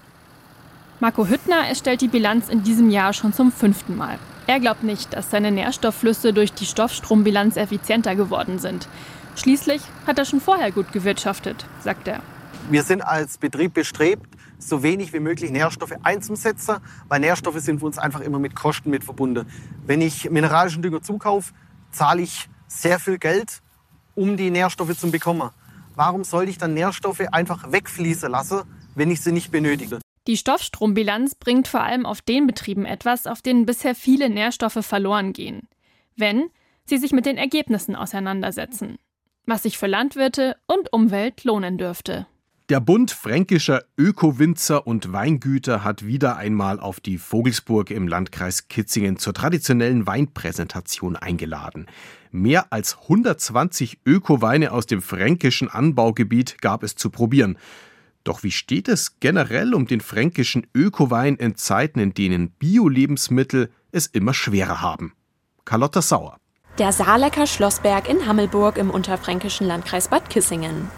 Marco 1.02 1.26
Hüttner 1.26 1.66
erstellt 1.66 2.00
die 2.00 2.06
Bilanz 2.06 2.49
in 2.49 2.62
diesem 2.62 2.88
Jahr 2.88 3.12
schon 3.12 3.32
zum 3.32 3.50
fünften 3.50 3.97
Mal. 3.97 4.21
Er 4.47 4.61
glaubt 4.61 4.85
nicht, 4.85 5.12
dass 5.12 5.32
seine 5.32 5.50
Nährstoffflüsse 5.50 6.32
durch 6.32 6.52
die 6.52 6.64
Stoffstrombilanz 6.64 7.56
effizienter 7.56 8.14
geworden 8.14 8.61
sind. 8.61 8.87
Schließlich 9.35 9.82
hat 10.06 10.21
er 10.21 10.25
schon 10.25 10.40
vorher 10.40 10.71
gut 10.71 10.92
gewirtschaftet, 10.92 11.66
sagt 11.80 12.06
er. 12.06 12.23
Wir 12.71 12.85
sind 12.85 13.00
als 13.00 13.37
Betrieb 13.37 13.75
bestrebt, 13.75 14.28
so 14.61 14.85
wenig 14.85 15.12
wie 15.12 15.18
möglich 15.18 15.50
Nährstoffe 15.50 15.97
einzusetzen, 16.04 16.76
weil 17.09 17.18
Nährstoffe 17.18 17.59
sind 17.59 17.80
für 17.80 17.87
uns 17.87 17.99
einfach 17.99 18.21
immer 18.21 18.38
mit 18.38 18.54
Kosten 18.54 18.88
mit 18.88 19.02
verbunden. 19.02 19.50
Wenn 19.85 20.00
ich 20.00 20.30
mineralischen 20.30 20.82
Dünger 20.82 21.02
zukaufe, 21.02 21.52
zahle 21.90 22.23
ich 22.23 22.49
sehr 22.68 23.00
viel 23.00 23.18
Geld, 23.18 23.61
um 24.14 24.37
die 24.37 24.52
Nährstoffe 24.52 24.97
zu 24.97 25.11
bekommen. 25.11 25.50
Warum 25.97 26.23
sollte 26.23 26.52
ich 26.52 26.59
dann 26.59 26.75
Nährstoffe 26.75 27.26
einfach 27.32 27.73
wegfließen 27.73 28.30
lassen, 28.30 28.61
wenn 28.94 29.11
ich 29.11 29.21
sie 29.21 29.32
nicht 29.32 29.50
benötige? 29.50 29.99
Die 30.26 30.37
Stoffstrombilanz 30.37 31.35
bringt 31.35 31.67
vor 31.67 31.83
allem 31.83 32.07
auf 32.07 32.21
den 32.23 32.47
Betrieben 32.47 32.85
etwas, 32.85 33.26
auf 33.26 33.43
denen 33.43 33.67
bisher 33.67 33.95
viele 33.95 34.31
Nährstoffe 34.31 34.85
verloren 34.85 35.33
gehen. 35.33 35.69
Wenn 36.17 36.50
sie 36.85 36.99
sich 36.99 37.12
mit 37.12 37.26
den 37.26 37.38
Ergebnissen 37.38 37.97
auseinandersetzen. 37.97 38.99
Was 39.47 39.64
sich 39.64 39.79
für 39.79 39.88
Landwirte 39.88 40.57
und 40.67 40.93
Umwelt 40.93 41.43
lohnen 41.45 41.79
dürfte. 41.79 42.26
Der 42.69 42.79
Bund 42.79 43.11
fränkischer 43.11 43.83
Ökowinzer 43.99 44.87
und 44.87 45.12
Weingüter 45.12 45.83
hat 45.83 46.07
wieder 46.07 46.37
einmal 46.37 46.79
auf 46.79 47.00
die 47.00 47.19
Vogelsburg 47.19 47.91
im 47.91 48.07
Landkreis 48.07 48.69
Kitzingen 48.69 49.19
zur 49.19 49.35
traditionellen 49.35 50.07
Weinpräsentation 50.07 51.17
eingeladen. 51.17 51.87
Mehr 52.31 52.73
als 52.73 52.97
120 53.02 53.99
Ökoweine 54.07 54.71
aus 54.73 54.87
dem 54.87 55.02
fränkischen 55.02 55.69
Anbaugebiet 55.69 56.62
gab 56.62 56.85
es 56.85 56.95
zu 56.95 57.11
probieren. 57.11 57.59
Doch 58.25 58.43
wie 58.43 58.52
steht 58.52 58.88
es 58.88 59.19
generell 59.19 59.75
um 59.75 59.87
den 59.87 60.00
fränkischen 60.00 60.67
Ökowein 60.75 61.37
in 61.37 61.57
Zeiten, 61.57 61.99
in 61.99 62.14
denen 62.14 62.50
Bio-Lebensmittel 62.50 63.71
es 63.91 64.07
immer 64.07 64.35
schwerer 64.35 64.81
haben? 64.81 65.14
Carlotta 65.64 66.02
Sauer. 66.02 66.37
Der 66.79 66.93
Saarlecker 66.93 67.47
Schlossberg 67.47 68.09
in 68.09 68.26
Hammelburg 68.26 68.79
im 68.79 68.91
unterfränkischen 68.91 69.67
Landkreis 69.67 70.09
Bad 70.09 70.31
Kissingen. 70.31 70.88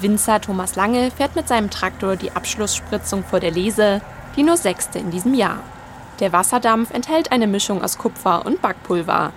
Winzer 0.00 0.40
Thomas 0.40 0.76
Lange 0.76 1.10
fährt 1.10 1.36
mit 1.36 1.48
seinem 1.48 1.70
Traktor 1.70 2.16
die 2.16 2.32
Abschlussspritzung 2.32 3.24
vor 3.24 3.40
der 3.40 3.52
Lese, 3.52 4.02
die 4.36 4.42
nur 4.42 4.56
sechste 4.56 4.98
in 4.98 5.10
diesem 5.10 5.34
Jahr. 5.34 5.62
Der 6.20 6.32
Wasserdampf 6.32 6.90
enthält 6.90 7.32
eine 7.32 7.46
Mischung 7.46 7.82
aus 7.82 7.96
Kupfer 7.96 8.44
und 8.44 8.60
Backpulver. 8.60 9.32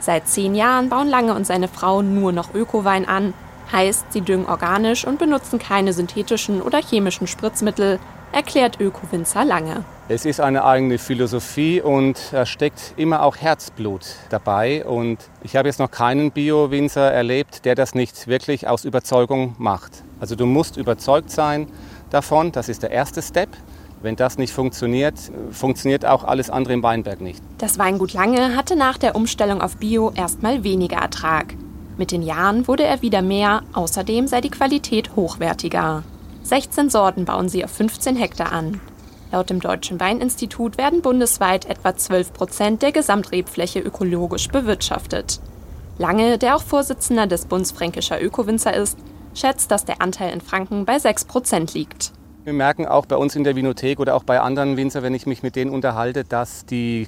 Seit 0.00 0.28
zehn 0.28 0.54
Jahren 0.54 0.88
bauen 0.88 1.08
Lange 1.08 1.34
und 1.34 1.46
seine 1.46 1.68
Frau 1.68 2.02
nur 2.02 2.32
noch 2.32 2.54
Ökowein 2.54 3.08
an 3.08 3.34
Heißt, 3.70 4.12
sie 4.12 4.20
düngen 4.20 4.46
organisch 4.46 5.06
und 5.06 5.18
benutzen 5.18 5.58
keine 5.58 5.92
synthetischen 5.92 6.60
oder 6.60 6.82
chemischen 6.82 7.26
Spritzmittel, 7.26 7.98
erklärt 8.32 8.80
Öko-Winzer 8.80 9.44
Lange. 9.44 9.84
Es 10.08 10.24
ist 10.24 10.40
eine 10.40 10.64
eigene 10.64 10.98
Philosophie 10.98 11.80
und 11.80 12.18
da 12.32 12.44
steckt 12.44 12.94
immer 12.96 13.22
auch 13.22 13.36
Herzblut 13.36 14.06
dabei. 14.30 14.84
Und 14.84 15.18
ich 15.42 15.56
habe 15.56 15.68
jetzt 15.68 15.78
noch 15.78 15.90
keinen 15.90 16.32
Bio-Winzer 16.32 17.12
erlebt, 17.12 17.64
der 17.64 17.74
das 17.74 17.94
nicht 17.94 18.26
wirklich 18.26 18.66
aus 18.66 18.84
Überzeugung 18.84 19.54
macht. 19.58 20.02
Also 20.18 20.34
du 20.34 20.46
musst 20.46 20.76
überzeugt 20.76 21.30
sein 21.30 21.68
davon, 22.10 22.52
das 22.52 22.68
ist 22.68 22.82
der 22.82 22.90
erste 22.90 23.22
Step. 23.22 23.50
Wenn 24.02 24.16
das 24.16 24.36
nicht 24.36 24.52
funktioniert, 24.52 25.14
funktioniert 25.52 26.04
auch 26.04 26.24
alles 26.24 26.50
andere 26.50 26.74
im 26.74 26.82
Weinberg 26.82 27.20
nicht. 27.20 27.40
Das 27.58 27.78
Weingut 27.78 28.12
Lange 28.12 28.56
hatte 28.56 28.74
nach 28.74 28.98
der 28.98 29.14
Umstellung 29.14 29.62
auf 29.62 29.76
Bio 29.76 30.10
erstmal 30.16 30.64
weniger 30.64 30.96
Ertrag. 30.96 31.54
Mit 31.98 32.10
den 32.10 32.22
Jahren 32.22 32.66
wurde 32.68 32.84
er 32.84 33.02
wieder 33.02 33.22
mehr, 33.22 33.62
außerdem 33.72 34.26
sei 34.26 34.40
die 34.40 34.50
Qualität 34.50 35.14
hochwertiger. 35.14 36.02
16 36.42 36.90
Sorten 36.90 37.24
bauen 37.24 37.48
sie 37.48 37.64
auf 37.64 37.70
15 37.70 38.16
Hektar 38.16 38.52
an. 38.52 38.80
Laut 39.30 39.50
dem 39.50 39.60
Deutschen 39.60 40.00
Weininstitut 40.00 40.78
werden 40.78 41.02
bundesweit 41.02 41.66
etwa 41.66 41.96
12 41.96 42.32
Prozent 42.32 42.82
der 42.82 42.92
Gesamtrebfläche 42.92 43.80
ökologisch 43.80 44.48
bewirtschaftet. 44.48 45.40
Lange, 45.98 46.38
der 46.38 46.56
auch 46.56 46.62
Vorsitzender 46.62 47.26
des 47.26 47.46
Bundes 47.46 47.72
Fränkischer 47.72 48.22
Ökowinzer 48.22 48.74
ist, 48.74 48.98
schätzt, 49.34 49.70
dass 49.70 49.84
der 49.84 50.02
Anteil 50.02 50.32
in 50.32 50.40
Franken 50.40 50.84
bei 50.84 50.98
6 50.98 51.26
Prozent 51.26 51.74
liegt. 51.74 52.12
Wir 52.44 52.52
merken 52.52 52.86
auch 52.86 53.06
bei 53.06 53.16
uns 53.16 53.36
in 53.36 53.44
der 53.44 53.54
Vinothek 53.54 54.00
oder 54.00 54.16
auch 54.16 54.24
bei 54.24 54.40
anderen 54.40 54.76
Winzer, 54.76 55.02
wenn 55.02 55.14
ich 55.14 55.26
mich 55.26 55.42
mit 55.42 55.54
denen 55.54 55.70
unterhalte, 55.70 56.24
dass 56.24 56.66
die 56.66 57.06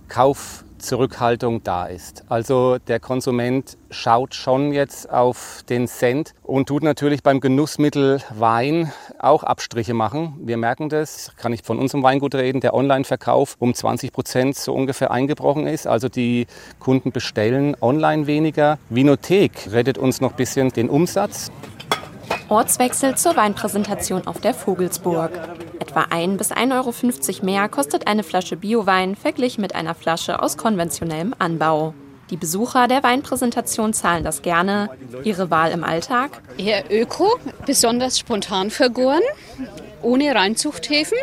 Kaufzurückhaltung 0.85 1.63
da 1.63 1.87
ist. 1.87 2.25
Also 2.29 2.79
der 2.79 3.01
Konsument 3.01 3.79
schaut 3.91 4.35
schon 4.35 4.73
jetzt 4.73 5.11
auf 5.11 5.63
den 5.69 5.87
Cent 5.87 6.35
und 6.43 6.69
tut 6.69 6.83
natürlich 6.83 7.23
beim 7.23 7.41
Genussmittel 7.41 8.21
Wein 8.37 8.93
auch 9.19 9.45
Abstriche 9.45 9.95
machen. 9.95 10.35
Wir 10.41 10.57
merken 10.57 10.89
das, 10.89 11.33
kann 11.37 11.53
ich 11.53 11.63
von 11.63 11.79
unserem 11.79 12.03
Weingut 12.03 12.35
reden, 12.35 12.61
der 12.61 12.75
Online-Verkauf 12.75 13.57
um 13.61 13.73
20 13.73 14.13
Prozent 14.13 14.57
so 14.57 14.75
ungefähr 14.75 15.11
eingebrochen 15.11 15.67
ist. 15.67 15.87
Also 15.87 16.09
die 16.09 16.47
Kunden 16.81 17.13
bestellen 17.13 17.77
online 17.81 18.27
weniger. 18.27 18.79
Vinothek 18.91 19.71
rettet 19.71 19.97
uns 19.97 20.21
noch 20.21 20.33
ein 20.33 20.37
bisschen 20.37 20.71
den 20.71 20.91
Umsatz. 20.91 21.51
Ortswechsel 22.49 23.17
zur 23.17 23.37
Weinpräsentation 23.37 24.27
auf 24.27 24.41
der 24.41 24.53
Vogelsburg. 24.53 25.31
Etwa 25.81 26.07
1 26.11 26.37
bis 26.37 26.53
1,50 26.53 26.73
Euro 27.39 27.47
mehr 27.47 27.69
kostet 27.69 28.07
eine 28.07 28.23
Flasche 28.23 28.57
Biowein 28.57 29.17
verglichen 29.17 29.63
mit 29.63 29.75
einer 29.75 29.95
Flasche 29.95 30.43
aus 30.43 30.57
konventionellem 30.57 31.35
Anbau. 31.39 31.95
Die 32.31 32.37
Besucher 32.37 32.87
der 32.87 33.03
Weinpräsentation 33.03 33.93
zahlen 33.93 34.25
das 34.25 34.43
gerne. 34.43 34.91
Ihre 35.25 35.51
Wahl 35.51 35.73
im 35.73 35.85
Alltag? 35.85 36.43
Eher 36.59 36.85
öko, 36.91 37.29
besonders 37.67 38.19
spontan 38.19 38.71
vergoren, 38.71 39.23
ohne 40.03 40.35
Reinzuchthäfen. 40.35 41.19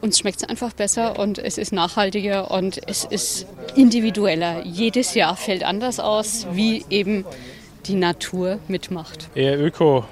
Uns 0.00 0.18
schmeckt 0.18 0.42
es 0.42 0.48
einfach 0.48 0.72
besser 0.72 1.18
und 1.18 1.38
es 1.38 1.58
ist 1.58 1.72
nachhaltiger 1.72 2.50
und 2.50 2.80
es 2.86 3.04
ist 3.04 3.46
individueller. 3.74 4.62
Jedes 4.64 5.14
Jahr 5.14 5.36
fällt 5.36 5.64
anders 5.64 6.00
aus, 6.00 6.46
wie 6.52 6.84
eben 6.90 7.24
die 7.86 7.94
Natur 7.94 8.58
mitmacht. 8.68 9.28
Eher 9.34 9.58
öko, 9.58 10.04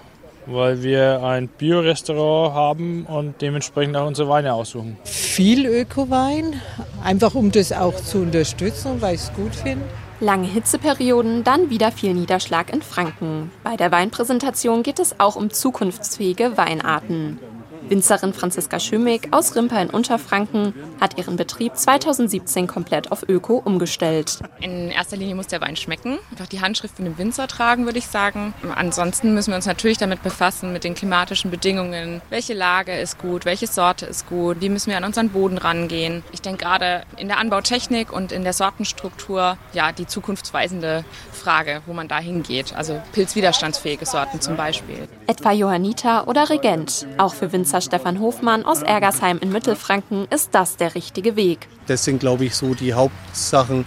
weil 0.46 0.82
wir 0.82 1.22
ein 1.22 1.48
Bio-Restaurant 1.48 2.54
haben 2.54 3.06
und 3.06 3.40
dementsprechend 3.40 3.96
auch 3.96 4.06
unsere 4.06 4.28
Weine 4.28 4.54
aussuchen. 4.54 4.96
Viel 5.04 5.66
Öko-Wein, 5.66 6.60
einfach 7.02 7.34
um 7.34 7.50
das 7.50 7.72
auch 7.72 7.94
zu 7.96 8.18
unterstützen, 8.18 9.00
weil 9.00 9.14
ich 9.14 9.22
es 9.22 9.32
gut 9.32 9.54
finde. 9.54 9.84
Lange 10.20 10.46
Hitzeperioden, 10.46 11.44
dann 11.44 11.70
wieder 11.70 11.90
viel 11.90 12.14
Niederschlag 12.14 12.72
in 12.72 12.82
Franken. 12.82 13.50
Bei 13.62 13.76
der 13.76 13.90
Weinpräsentation 13.90 14.82
geht 14.82 15.00
es 15.00 15.18
auch 15.18 15.36
um 15.36 15.50
zukunftsfähige 15.50 16.56
Weinarten. 16.56 17.38
Winzerin 17.88 18.32
Franziska 18.32 18.80
Schümig 18.80 19.28
aus 19.30 19.54
Rimper 19.54 19.80
in 19.82 19.90
Unterfranken 19.90 20.72
hat 21.00 21.18
ihren 21.18 21.36
Betrieb 21.36 21.76
2017 21.76 22.66
komplett 22.66 23.12
auf 23.12 23.28
Öko 23.28 23.60
umgestellt. 23.62 24.38
In 24.60 24.88
erster 24.88 25.18
Linie 25.18 25.34
muss 25.34 25.48
der 25.48 25.60
Wein 25.60 25.76
schmecken, 25.76 26.18
einfach 26.30 26.46
die 26.46 26.62
Handschrift 26.62 26.96
von 26.96 27.04
dem 27.04 27.18
Winzer 27.18 27.46
tragen, 27.46 27.84
würde 27.84 27.98
ich 27.98 28.06
sagen. 28.06 28.54
Ansonsten 28.74 29.34
müssen 29.34 29.50
wir 29.50 29.56
uns 29.56 29.66
natürlich 29.66 29.98
damit 29.98 30.22
befassen, 30.22 30.72
mit 30.72 30.82
den 30.82 30.94
klimatischen 30.94 31.50
Bedingungen. 31.50 32.22
Welche 32.30 32.54
Lage 32.54 32.98
ist 32.98 33.18
gut, 33.18 33.44
welche 33.44 33.66
Sorte 33.66 34.06
ist 34.06 34.26
gut, 34.28 34.62
wie 34.62 34.70
müssen 34.70 34.90
wir 34.90 34.96
an 34.96 35.04
unseren 35.04 35.28
Boden 35.28 35.58
rangehen. 35.58 36.22
Ich 36.32 36.40
denke 36.40 36.64
gerade 36.64 37.02
in 37.18 37.28
der 37.28 37.38
Anbautechnik 37.38 38.12
und 38.12 38.32
in 38.32 38.44
der 38.44 38.54
Sortenstruktur, 38.54 39.58
ja, 39.74 39.92
die 39.92 40.06
zukunftsweisende 40.06 41.04
Frage, 41.32 41.82
wo 41.84 41.92
man 41.92 42.08
da 42.08 42.18
hingeht. 42.18 42.74
Also 42.74 43.00
pilzwiderstandsfähige 43.12 44.06
Sorten 44.06 44.40
zum 44.40 44.56
Beispiel. 44.56 45.06
Etwa 45.26 45.52
Johanniter 45.52 46.28
oder 46.28 46.48
Regent, 46.48 47.06
auch 47.18 47.34
für 47.34 47.52
Winzer 47.52 47.73
Winzer 47.74 47.86
Stefan 47.90 48.20
Hofmann 48.20 48.64
aus 48.64 48.82
Ergersheim 48.82 49.38
in 49.40 49.50
Mittelfranken 49.50 50.28
ist 50.30 50.50
das 50.52 50.76
der 50.76 50.94
richtige 50.94 51.34
Weg. 51.34 51.66
Das 51.88 52.04
sind, 52.04 52.20
glaube 52.20 52.44
ich, 52.44 52.54
so 52.54 52.72
die 52.72 52.94
Hauptsachen. 52.94 53.84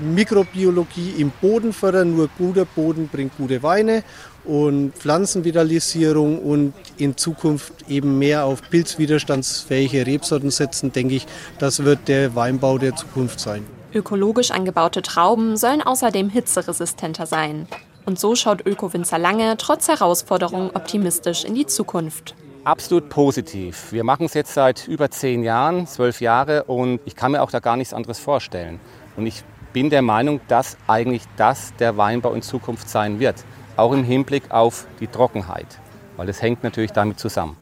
Mikrobiologie 0.00 1.14
im 1.16 1.30
Boden 1.40 1.72
fördern, 1.72 2.14
nur 2.14 2.28
guter 2.36 2.66
Boden 2.66 3.08
bringt 3.08 3.34
gute 3.38 3.62
Weine 3.62 4.04
und 4.44 4.92
Pflanzenvitalisierung 4.94 6.40
und 6.40 6.74
in 6.98 7.16
Zukunft 7.16 7.72
eben 7.88 8.18
mehr 8.18 8.44
auf 8.44 8.68
pilzwiderstandsfähige 8.68 10.06
Rebsorten 10.06 10.50
setzen, 10.50 10.92
denke 10.92 11.14
ich, 11.14 11.26
das 11.58 11.84
wird 11.84 12.08
der 12.08 12.34
Weinbau 12.34 12.76
der 12.76 12.96
Zukunft 12.96 13.40
sein. 13.40 13.64
Ökologisch 13.94 14.50
angebaute 14.50 15.00
Trauben 15.00 15.56
sollen 15.56 15.80
außerdem 15.80 16.28
hitzeresistenter 16.28 17.24
sein. 17.24 17.66
Und 18.04 18.20
so 18.20 18.34
schaut 18.34 18.66
Öko-Winzer 18.66 19.18
Lange 19.18 19.56
trotz 19.56 19.88
Herausforderungen 19.88 20.70
optimistisch 20.74 21.44
in 21.44 21.54
die 21.54 21.66
Zukunft. 21.66 22.34
Absolut 22.64 23.08
positiv. 23.08 23.90
Wir 23.90 24.04
machen 24.04 24.26
es 24.26 24.34
jetzt 24.34 24.54
seit 24.54 24.86
über 24.86 25.10
zehn 25.10 25.42
Jahren, 25.42 25.88
zwölf 25.88 26.20
Jahre, 26.20 26.62
und 26.64 27.00
ich 27.04 27.16
kann 27.16 27.32
mir 27.32 27.42
auch 27.42 27.50
da 27.50 27.58
gar 27.58 27.76
nichts 27.76 27.92
anderes 27.92 28.20
vorstellen. 28.20 28.78
Und 29.16 29.26
ich 29.26 29.42
bin 29.72 29.90
der 29.90 30.02
Meinung, 30.02 30.40
dass 30.46 30.76
eigentlich 30.86 31.24
das 31.36 31.74
der 31.80 31.96
Weinbau 31.96 32.34
in 32.34 32.42
Zukunft 32.42 32.88
sein 32.88 33.18
wird. 33.18 33.44
Auch 33.76 33.92
im 33.92 34.04
Hinblick 34.04 34.52
auf 34.52 34.86
die 35.00 35.08
Trockenheit. 35.08 35.80
Weil 36.16 36.28
es 36.28 36.40
hängt 36.40 36.62
natürlich 36.62 36.92
damit 36.92 37.18
zusammen. 37.18 37.56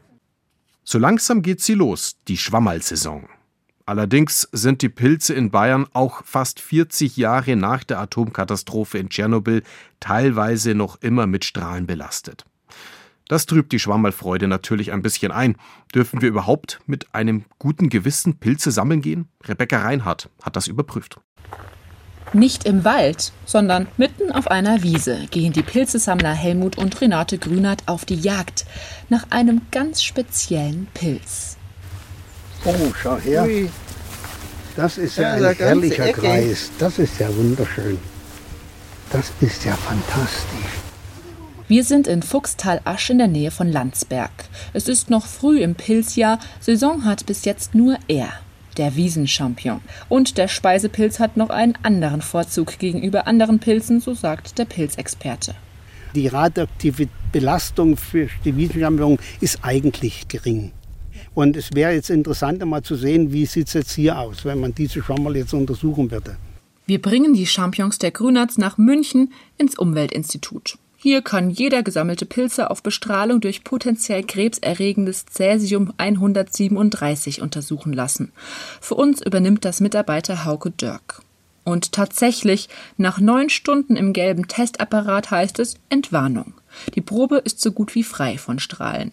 So 0.83 0.99
langsam 0.99 1.41
geht 1.41 1.61
sie 1.61 1.73
los, 1.73 2.17
die 2.27 2.37
Schwammerlsaison. 2.37 3.27
Allerdings 3.87 4.47
sind 4.51 4.83
die 4.83 4.89
Pilze 4.89 5.33
in 5.33 5.49
Bayern 5.49 5.87
auch 5.93 6.23
fast 6.25 6.59
40 6.59 7.17
Jahre 7.17 7.55
nach 7.55 7.83
der 7.83 7.99
Atomkatastrophe 7.99 8.99
in 8.99 9.09
Tschernobyl 9.09 9.63
teilweise 9.99 10.75
noch 10.75 11.01
immer 11.01 11.25
mit 11.25 11.43
Strahlen 11.43 11.87
belastet. 11.87 12.45
Das 13.31 13.45
trübt 13.45 13.71
die 13.71 13.79
Schwammerlfreude 13.79 14.49
natürlich 14.49 14.91
ein 14.91 15.01
bisschen 15.01 15.31
ein. 15.31 15.55
Dürfen 15.95 16.21
wir 16.21 16.27
überhaupt 16.27 16.81
mit 16.85 17.15
einem 17.15 17.45
guten 17.59 17.87
Gewissen 17.87 18.39
Pilze 18.39 18.71
sammeln 18.71 19.01
gehen? 19.01 19.29
Rebecca 19.45 19.79
Reinhardt 19.79 20.27
hat 20.43 20.57
das 20.57 20.67
überprüft. 20.67 21.17
Nicht 22.33 22.65
im 22.65 22.83
Wald, 22.83 23.31
sondern 23.45 23.87
mitten 23.95 24.33
auf 24.33 24.51
einer 24.51 24.83
Wiese 24.83 25.27
gehen 25.31 25.53
die 25.53 25.63
Pilzesammler 25.63 26.33
Helmut 26.33 26.77
und 26.77 26.99
Renate 26.99 27.37
Grünert 27.37 27.83
auf 27.85 28.03
die 28.03 28.19
Jagd 28.19 28.65
nach 29.07 29.25
einem 29.29 29.61
ganz 29.71 30.03
speziellen 30.03 30.87
Pilz. 30.93 31.55
Oh, 32.65 32.91
schau 33.01 33.17
her. 33.17 33.47
Das 34.75 34.97
ist 34.97 35.15
ja, 35.15 35.37
ja 35.37 35.49
ein 35.51 35.55
herrlicher 35.55 36.07
Ecke. 36.07 36.19
Kreis. 36.19 36.69
Das 36.77 36.99
ist 36.99 37.17
ja 37.17 37.33
wunderschön. 37.33 37.97
Das 39.09 39.31
ist 39.39 39.63
ja 39.63 39.77
fantastisch. 39.77 40.90
Wir 41.71 41.85
sind 41.85 42.05
in 42.05 42.21
Fuchstal-Asch 42.21 43.11
in 43.11 43.17
der 43.17 43.29
Nähe 43.29 43.49
von 43.49 43.71
Landsberg. 43.71 44.29
Es 44.73 44.89
ist 44.89 45.09
noch 45.09 45.25
früh 45.25 45.61
im 45.61 45.75
Pilzjahr. 45.75 46.37
Saison 46.59 47.05
hat 47.05 47.25
bis 47.25 47.45
jetzt 47.45 47.73
nur 47.73 47.97
er, 48.09 48.27
der 48.75 48.97
Wiesenchampion. 48.97 49.79
Und 50.09 50.37
der 50.37 50.49
Speisepilz 50.49 51.21
hat 51.21 51.37
noch 51.37 51.49
einen 51.49 51.77
anderen 51.81 52.21
Vorzug 52.21 52.77
gegenüber 52.77 53.25
anderen 53.25 53.59
Pilzen, 53.59 54.01
so 54.01 54.13
sagt 54.13 54.57
der 54.59 54.65
Pilzexperte. 54.65 55.55
Die 56.13 56.27
radioaktive 56.27 57.07
Belastung 57.31 57.95
für 57.95 58.27
die 58.43 58.57
Wiesenchampion 58.57 59.17
ist 59.39 59.59
eigentlich 59.61 60.27
gering. 60.27 60.73
Und 61.33 61.55
es 61.55 61.69
wäre 61.73 61.93
jetzt 61.93 62.09
interessant, 62.09 62.65
mal 62.65 62.83
zu 62.83 62.97
sehen, 62.97 63.31
wie 63.31 63.45
sieht 63.45 63.67
es 63.67 63.73
jetzt 63.75 63.93
hier 63.93 64.19
aus, 64.19 64.43
wenn 64.43 64.59
man 64.59 64.75
diese 64.75 65.01
schon 65.01 65.23
mal 65.23 65.37
jetzt 65.37 65.53
untersuchen 65.53 66.11
würde. 66.11 66.35
Wir 66.85 67.01
bringen 67.01 67.33
die 67.33 67.47
Champions 67.47 67.97
der 67.97 68.11
Grünatz 68.11 68.57
nach 68.57 68.77
München 68.77 69.31
ins 69.57 69.77
Umweltinstitut. 69.77 70.77
Hier 71.03 71.23
kann 71.23 71.49
jeder 71.49 71.81
gesammelte 71.81 72.27
Pilze 72.27 72.69
auf 72.69 72.83
Bestrahlung 72.83 73.41
durch 73.41 73.63
potenziell 73.63 74.21
krebserregendes 74.21 75.25
Cäsium 75.25 75.91
137 75.97 77.41
untersuchen 77.41 77.91
lassen. 77.91 78.31
Für 78.79 78.93
uns 78.93 79.19
übernimmt 79.19 79.65
das 79.65 79.79
Mitarbeiter 79.79 80.45
Hauke 80.45 80.69
Dirk. 80.69 81.23
Und 81.63 81.91
tatsächlich, 81.91 82.69
nach 82.97 83.19
neun 83.19 83.49
Stunden 83.49 83.95
im 83.95 84.13
gelben 84.13 84.47
Testapparat 84.47 85.31
heißt 85.31 85.57
es 85.57 85.73
Entwarnung. 85.89 86.53
Die 86.93 87.01
Probe 87.01 87.37
ist 87.37 87.61
so 87.61 87.71
gut 87.71 87.95
wie 87.95 88.03
frei 88.03 88.37
von 88.37 88.59
Strahlen. 88.59 89.11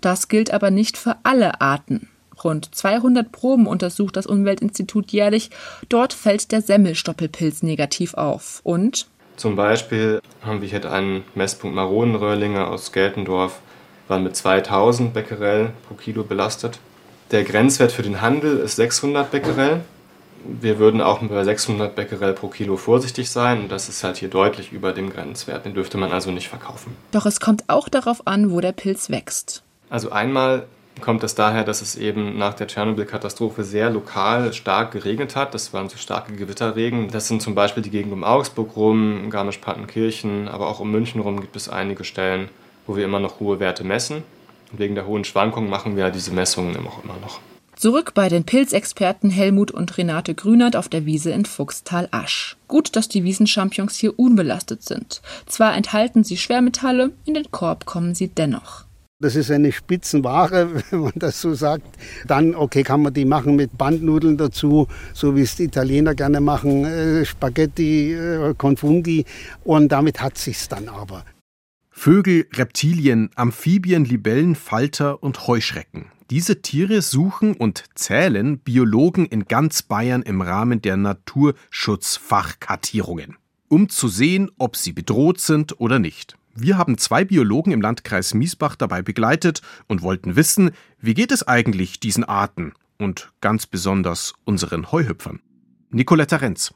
Das 0.00 0.28
gilt 0.28 0.52
aber 0.52 0.70
nicht 0.70 0.96
für 0.96 1.16
alle 1.24 1.60
Arten. 1.60 2.08
Rund 2.44 2.72
200 2.72 3.32
Proben 3.32 3.66
untersucht 3.66 4.14
das 4.14 4.26
Umweltinstitut 4.26 5.10
jährlich. 5.10 5.50
Dort 5.88 6.12
fällt 6.12 6.52
der 6.52 6.62
Semmelstoppelpilz 6.62 7.64
negativ 7.64 8.14
auf. 8.14 8.60
Und 8.62 9.08
zum 9.38 9.54
Beispiel 9.54 10.20
haben 10.42 10.60
wir 10.60 10.68
hier 10.68 10.90
einen 10.90 11.24
Messpunkt 11.34 11.76
Maronenröhrlinge 11.76 12.66
aus 12.66 12.92
Geltendorf, 12.92 13.60
war 14.08 14.18
mit 14.18 14.34
2000 14.34 15.14
Becquerel 15.14 15.70
pro 15.86 15.94
Kilo 15.94 16.24
belastet. 16.24 16.80
Der 17.30 17.44
Grenzwert 17.44 17.92
für 17.92 18.02
den 18.02 18.20
Handel 18.20 18.58
ist 18.58 18.76
600 18.76 19.30
Becquerel. 19.30 19.80
Wir 20.44 20.78
würden 20.78 21.00
auch 21.00 21.20
bei 21.20 21.44
600 21.44 21.94
Becquerel 21.94 22.32
pro 22.32 22.48
Kilo 22.48 22.76
vorsichtig 22.76 23.30
sein 23.30 23.60
und 23.60 23.72
das 23.72 23.88
ist 23.88 24.02
halt 24.02 24.16
hier 24.16 24.28
deutlich 24.28 24.72
über 24.72 24.92
dem 24.92 25.10
Grenzwert. 25.10 25.64
Den 25.64 25.74
dürfte 25.74 25.98
man 25.98 26.10
also 26.10 26.30
nicht 26.30 26.48
verkaufen. 26.48 26.96
Doch 27.12 27.26
es 27.26 27.38
kommt 27.38 27.64
auch 27.68 27.88
darauf 27.88 28.26
an, 28.26 28.50
wo 28.50 28.60
der 28.60 28.72
Pilz 28.72 29.08
wächst. 29.10 29.62
Also 29.88 30.10
einmal 30.10 30.66
kommt 31.00 31.22
es 31.24 31.34
daher, 31.34 31.64
dass 31.64 31.82
es 31.82 31.96
eben 31.96 32.38
nach 32.38 32.54
der 32.54 32.66
Tschernobyl-Katastrophe 32.66 33.64
sehr 33.64 33.90
lokal 33.90 34.52
stark 34.52 34.92
geregnet 34.92 35.36
hat. 35.36 35.54
Das 35.54 35.72
waren 35.72 35.88
so 35.88 35.96
starke 35.96 36.34
Gewitterregen. 36.34 37.08
Das 37.10 37.28
sind 37.28 37.42
zum 37.42 37.54
Beispiel 37.54 37.82
die 37.82 37.90
Gegend 37.90 38.12
um 38.12 38.24
Augsburg 38.24 38.76
rum, 38.76 39.30
Garmisch-Partenkirchen, 39.30 40.48
aber 40.48 40.68
auch 40.68 40.80
um 40.80 40.90
München 40.90 41.20
rum 41.20 41.40
gibt 41.40 41.56
es 41.56 41.68
einige 41.68 42.04
Stellen, 42.04 42.48
wo 42.86 42.96
wir 42.96 43.04
immer 43.04 43.20
noch 43.20 43.40
hohe 43.40 43.60
Werte 43.60 43.84
messen. 43.84 44.22
Und 44.70 44.78
wegen 44.78 44.94
der 44.94 45.06
hohen 45.06 45.24
Schwankungen 45.24 45.70
machen 45.70 45.96
wir 45.96 46.10
diese 46.10 46.32
Messungen 46.32 46.76
auch 46.86 47.02
immer 47.02 47.16
noch. 47.20 47.40
Zurück 47.78 48.12
bei 48.12 48.28
den 48.28 48.42
Pilzexperten 48.42 49.30
Helmut 49.30 49.70
und 49.70 49.96
Renate 49.98 50.34
Grünert 50.34 50.74
auf 50.74 50.88
der 50.88 51.06
Wiese 51.06 51.30
in 51.30 51.44
Fuchstal-Asch. 51.44 52.56
Gut, 52.66 52.96
dass 52.96 53.08
die 53.08 53.22
Wiesenchampions 53.22 53.94
hier 53.94 54.18
unbelastet 54.18 54.82
sind. 54.82 55.22
Zwar 55.46 55.76
enthalten 55.76 56.24
sie 56.24 56.36
Schwermetalle, 56.36 57.12
in 57.24 57.34
den 57.34 57.52
Korb 57.52 57.86
kommen 57.86 58.16
sie 58.16 58.26
dennoch. 58.26 58.87
Das 59.20 59.34
ist 59.34 59.50
eine 59.50 59.72
Spitzenware, 59.72 60.84
wenn 60.90 61.00
man 61.00 61.12
das 61.16 61.40
so 61.40 61.52
sagt. 61.54 61.98
Dann, 62.28 62.54
okay, 62.54 62.84
kann 62.84 63.02
man 63.02 63.12
die 63.12 63.24
machen 63.24 63.56
mit 63.56 63.76
Bandnudeln 63.76 64.36
dazu, 64.36 64.86
so 65.12 65.34
wie 65.34 65.40
es 65.40 65.56
die 65.56 65.64
Italiener 65.64 66.14
gerne 66.14 66.40
machen, 66.40 66.84
äh, 66.84 67.24
Spaghetti, 67.24 68.12
äh, 68.12 68.54
Confundi. 68.56 69.24
Und 69.64 69.90
damit 69.90 70.20
hat 70.20 70.38
sich's 70.38 70.68
dann 70.68 70.88
aber. 70.88 71.24
Vögel, 71.90 72.46
Reptilien, 72.54 73.30
Amphibien, 73.34 74.04
Libellen, 74.04 74.54
Falter 74.54 75.20
und 75.20 75.48
Heuschrecken. 75.48 76.12
Diese 76.30 76.62
Tiere 76.62 77.02
suchen 77.02 77.54
und 77.54 77.82
zählen 77.96 78.60
Biologen 78.60 79.26
in 79.26 79.46
ganz 79.46 79.82
Bayern 79.82 80.22
im 80.22 80.42
Rahmen 80.42 80.80
der 80.80 80.96
Naturschutzfachkartierungen, 80.96 83.36
um 83.66 83.88
zu 83.88 84.06
sehen, 84.06 84.48
ob 84.58 84.76
sie 84.76 84.92
bedroht 84.92 85.40
sind 85.40 85.80
oder 85.80 85.98
nicht. 85.98 86.37
Wir 86.60 86.76
haben 86.76 86.98
zwei 86.98 87.24
Biologen 87.24 87.70
im 87.70 87.80
Landkreis 87.80 88.34
Miesbach 88.34 88.74
dabei 88.74 89.00
begleitet 89.00 89.62
und 89.86 90.02
wollten 90.02 90.34
wissen, 90.34 90.72
wie 91.00 91.14
geht 91.14 91.30
es 91.30 91.46
eigentlich 91.46 92.00
diesen 92.00 92.24
Arten 92.24 92.72
und 92.98 93.30
ganz 93.40 93.66
besonders 93.66 94.32
unseren 94.44 94.90
Heuhüpfern. 94.90 95.38
Nicoletta 95.90 96.38
Renz. 96.38 96.74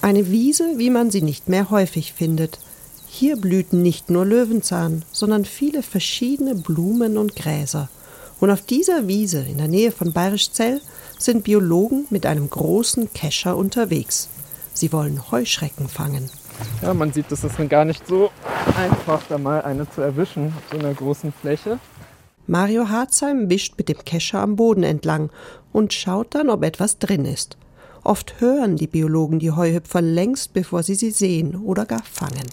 Eine 0.00 0.30
Wiese, 0.30 0.74
wie 0.76 0.90
man 0.90 1.10
sie 1.10 1.22
nicht 1.22 1.48
mehr 1.48 1.70
häufig 1.70 2.12
findet. 2.12 2.60
Hier 3.08 3.36
blühten 3.36 3.82
nicht 3.82 4.10
nur 4.10 4.24
Löwenzahn, 4.24 5.04
sondern 5.10 5.44
viele 5.44 5.82
verschiedene 5.82 6.54
Blumen 6.54 7.18
und 7.18 7.34
Gräser. 7.34 7.88
Und 8.38 8.52
auf 8.52 8.62
dieser 8.62 9.08
Wiese 9.08 9.40
in 9.40 9.58
der 9.58 9.66
Nähe 9.66 9.90
von 9.90 10.12
Bayerischzell 10.12 10.80
sind 11.18 11.42
Biologen 11.42 12.06
mit 12.10 12.26
einem 12.26 12.48
großen 12.48 13.12
Kescher 13.12 13.56
unterwegs. 13.56 14.28
Sie 14.72 14.92
wollen 14.92 15.32
Heuschrecken 15.32 15.88
fangen. 15.88 16.30
Ja, 16.82 16.94
man 16.94 17.12
sieht, 17.12 17.30
es 17.32 17.44
ist 17.44 17.68
gar 17.68 17.84
nicht 17.84 18.06
so 18.06 18.30
einfach, 18.76 19.22
da 19.28 19.38
mal 19.38 19.62
eine 19.62 19.88
zu 19.90 20.00
erwischen 20.00 20.46
auf 20.56 20.62
so 20.72 20.78
einer 20.78 20.94
großen 20.94 21.32
Fläche. 21.32 21.78
Mario 22.46 22.88
Harzheim 22.88 23.50
wischt 23.50 23.74
mit 23.76 23.88
dem 23.88 24.04
Kescher 24.04 24.40
am 24.40 24.56
Boden 24.56 24.82
entlang 24.82 25.30
und 25.72 25.92
schaut 25.92 26.34
dann, 26.34 26.48
ob 26.48 26.64
etwas 26.64 26.98
drin 26.98 27.24
ist. 27.24 27.58
Oft 28.04 28.40
hören 28.40 28.76
die 28.76 28.86
Biologen 28.86 29.38
die 29.38 29.50
Heuhüpfer 29.50 30.00
längst, 30.00 30.54
bevor 30.54 30.82
sie 30.82 30.94
sie 30.94 31.10
sehen 31.10 31.56
oder 31.56 31.84
gar 31.84 32.02
fangen. 32.02 32.48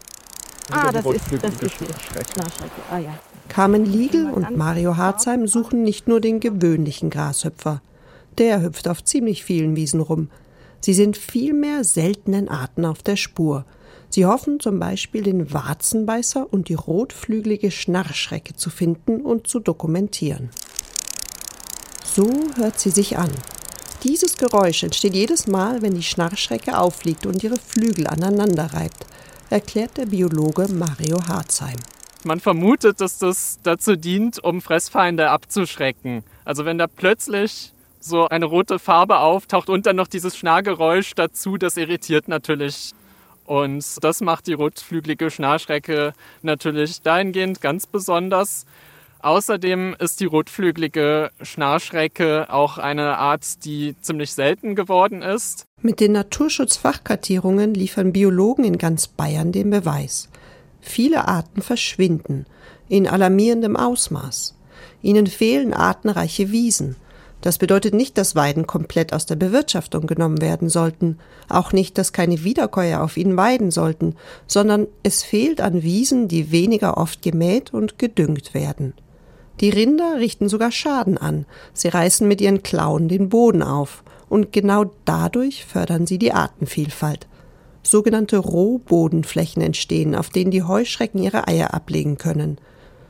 Ah, 0.72 0.92
das 0.92 1.06
ist, 1.06 1.26
das 1.42 1.54
ist 1.54 1.76
Schnarchschrecke. 1.76 2.82
Ah, 2.92 2.98
ja. 2.98 3.18
Carmen 3.48 3.86
Liegel 3.86 4.30
und 4.30 4.58
Mario 4.58 4.98
Harzheim 4.98 5.48
suchen 5.48 5.84
nicht 5.84 6.08
nur 6.08 6.20
den 6.20 6.40
gewöhnlichen 6.40 7.10
Grashüpfer. 7.10 7.82
Der 8.38 8.62
hüpft 8.62 8.88
auf 8.88 9.04
ziemlich 9.04 9.44
vielen 9.46 9.76
Wiesen 9.76 10.02
rum. 10.02 10.30
Sie 10.82 10.94
sind 10.94 11.16
vielmehr 11.16 11.84
seltenen 11.84 12.50
Arten 12.50 12.86
auf 12.86 13.02
der 13.02 13.16
Spur. 13.16 13.64
Sie 14.16 14.26
hoffen 14.26 14.62
zum 14.62 14.80
Beispiel 14.80 15.24
den 15.24 15.52
Warzenbeißer 15.52 16.48
und 16.50 16.70
die 16.70 16.74
rotflügelige 16.74 17.70
Schnarrschrecke 17.70 18.56
zu 18.56 18.70
finden 18.70 19.20
und 19.20 19.48
zu 19.48 19.60
dokumentieren. 19.60 20.52
So 22.02 22.32
hört 22.56 22.80
sie 22.80 22.92
sich 22.92 23.18
an. 23.18 23.30
Dieses 24.06 24.38
Geräusch 24.38 24.84
entsteht 24.84 25.16
jedes 25.16 25.48
Mal, 25.48 25.82
wenn 25.82 25.96
die 25.96 26.02
Schnarrschrecke 26.02 26.78
aufliegt 26.78 27.26
und 27.26 27.44
ihre 27.44 27.58
Flügel 27.58 28.08
aneinander 28.08 28.74
reibt 28.74 29.06
erklärt 29.50 29.98
der 29.98 30.06
Biologe 30.06 30.70
Mario 30.70 31.22
Harzheim. 31.28 31.78
Man 32.24 32.40
vermutet, 32.40 33.02
dass 33.02 33.18
das 33.18 33.60
dazu 33.64 33.98
dient, 33.98 34.42
um 34.42 34.62
Fressfeinde 34.62 35.30
abzuschrecken. 35.30 36.24
Also 36.46 36.64
wenn 36.64 36.78
da 36.78 36.88
plötzlich 36.88 37.74
so 38.00 38.30
eine 38.30 38.46
rote 38.46 38.80
Farbe 38.80 39.20
auftaucht 39.20 39.68
und 39.68 39.86
dann 39.86 39.98
noch 39.98 40.08
dieses 40.08 40.38
Schnarrgeräusch 40.38 41.16
dazu, 41.16 41.58
das 41.58 41.76
irritiert 41.76 42.30
natürlich. 42.30 42.94
Und 43.46 44.04
das 44.04 44.22
macht 44.22 44.48
die 44.48 44.54
rotflügelige 44.54 45.30
Schnarrschrecke 45.30 46.14
natürlich 46.42 47.02
dahingehend 47.02 47.62
ganz 47.62 47.86
besonders. 47.88 48.66
Außerdem 49.26 49.96
ist 49.98 50.20
die 50.20 50.26
rotflügelige 50.26 51.32
Schnarchrecke 51.42 52.48
auch 52.50 52.78
eine 52.78 53.18
Art, 53.18 53.66
die 53.66 53.96
ziemlich 54.02 54.34
selten 54.34 54.76
geworden 54.76 55.24
ist. 55.24 55.66
Mit 55.82 56.00
den 56.00 56.12
Naturschutzfachkartierungen 56.12 57.74
liefern 57.74 58.14
Biologen 58.14 58.66
in 58.66 58.78
ganz 58.78 59.08
Bayern 59.08 59.52
den 59.52 59.72
Beweis. 59.72 60.30
Viele 60.80 61.28
Arten 61.28 61.64
verschwinden 61.64 62.46
in 62.88 63.08
alarmierendem 63.08 63.76
Ausmaß. 63.76 64.56
Ihnen 65.02 65.28
fehlen 65.28 65.74
artenreiche 65.74 66.52
Wiesen. 66.52 66.96
Das 67.46 67.60
bedeutet 67.60 67.94
nicht, 67.94 68.18
dass 68.18 68.36
Weiden 68.36 68.66
komplett 68.66 69.14
aus 69.14 69.28
der 69.28 69.36
Bewirtschaftung 69.36 70.08
genommen 70.08 70.42
werden 70.42 70.68
sollten, 70.68 71.20
auch 71.48 71.74
nicht, 71.74 71.96
dass 72.00 72.12
keine 72.12 72.44
Wiederkäuer 72.44 73.04
auf 73.04 73.18
ihnen 73.18 73.38
weiden 73.38 73.70
sollten, 73.70 74.16
sondern 74.48 74.88
es 75.04 75.22
fehlt 75.22 75.62
an 75.62 75.84
Wiesen, 75.84 76.28
die 76.28 76.52
weniger 76.52 76.98
oft 76.98 77.22
gemäht 77.22 77.72
und 77.72 78.00
gedüngt 78.00 78.56
werden. 78.56 78.96
Die 79.62 79.70
Rinder 79.70 80.16
richten 80.18 80.50
sogar 80.50 80.72
Schaden 80.72 81.20
an, 81.20 81.46
sie 81.72 81.90
reißen 81.90 82.28
mit 82.28 82.42
ihren 82.42 82.64
Klauen 82.64 83.10
den 83.10 83.30
Boden 83.30 83.62
auf, 83.62 84.04
und 84.28 84.52
genau 84.52 84.86
dadurch 85.06 85.66
fördern 85.66 86.08
sie 86.08 86.18
die 86.18 86.34
Artenvielfalt. 86.34 87.28
Sogenannte 87.84 88.40
Rohbodenflächen 88.40 89.62
entstehen, 89.62 90.16
auf 90.16 90.32
denen 90.32 90.50
die 90.50 90.64
Heuschrecken 90.64 91.22
ihre 91.22 91.48
Eier 91.48 91.76
ablegen 91.76 92.18
können. 92.18 92.58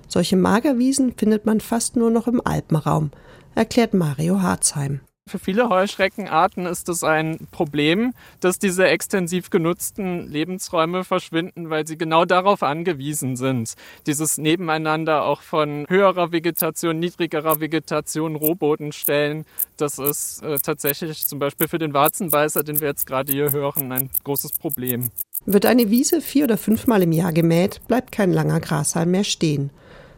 Solche 0.10 0.36
Magerwiesen 0.36 1.14
findet 1.16 1.46
man 1.46 1.62
fast 1.62 1.96
nur 1.96 2.12
noch 2.12 2.28
im 2.28 2.46
Alpenraum, 2.46 3.12
erklärt 3.56 3.94
Mario 3.94 4.42
Harzheim. 4.42 5.00
Für 5.28 5.40
viele 5.40 5.70
Heuschreckenarten 5.70 6.68
ist 6.68 6.88
es 6.88 7.04
ein 7.04 7.48
Problem, 7.50 8.14
dass 8.42 8.60
diese 8.60 8.88
extensiv 8.88 9.50
genutzten 9.50 10.28
Lebensräume 10.32 11.04
verschwinden, 11.04 11.72
weil 11.72 11.88
sie 11.88 11.98
genau 11.98 12.26
darauf 12.26 12.62
angewiesen 12.62 13.36
sind. 13.36 13.74
Dieses 14.06 14.38
Nebeneinander 14.38 15.24
auch 15.24 15.42
von 15.42 15.88
höherer 15.90 16.32
Vegetation, 16.32 17.00
niedrigerer 17.00 17.60
Vegetation, 17.60 18.36
Rohbodenstellen, 18.36 19.46
das 19.78 19.98
ist 19.98 20.44
äh, 20.44 20.60
tatsächlich 20.60 21.26
zum 21.26 21.40
Beispiel 21.40 21.68
für 21.68 21.80
den 21.80 21.96
Warzenbeißer, 21.96 22.64
den 22.64 22.80
wir 22.80 22.90
jetzt 22.90 23.08
gerade 23.08 23.34
hier 23.34 23.52
hören, 23.52 23.92
ein 23.92 24.12
großes 24.26 24.52
Problem. 24.52 25.10
Wird 25.48 25.66
eine 25.66 25.90
Wiese 25.90 26.22
vier 26.22 26.44
oder 26.44 26.60
fünfmal 26.60 27.02
im 27.02 27.12
Jahr 27.12 27.34
gemäht, 27.34 27.82
bleibt 27.88 28.12
kein 28.12 28.32
langer 28.32 28.60
Grashalm 28.60 29.10
mehr 29.10 29.24
stehen. 29.24 29.72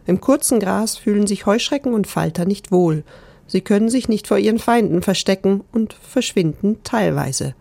Im 0.06 0.19
kurzen 0.19 0.60
Gras 0.60 0.97
fühlen 0.97 1.28
sich 1.28 1.45
Heuschrecken 1.45 1.93
und 1.93 2.08
Falter 2.08 2.43
nicht 2.43 2.73
wohl. 2.73 3.06
Sie 3.47 3.62
können 3.62 3.89
sich 3.89 4.10
nicht 4.10 4.27
vor 4.27 4.38
ihren 4.38 4.60
Feinden 4.60 5.01
verstecken 5.01 5.63
und 5.71 5.93
verschwinden 5.93 6.79
teilweise. 6.83 7.55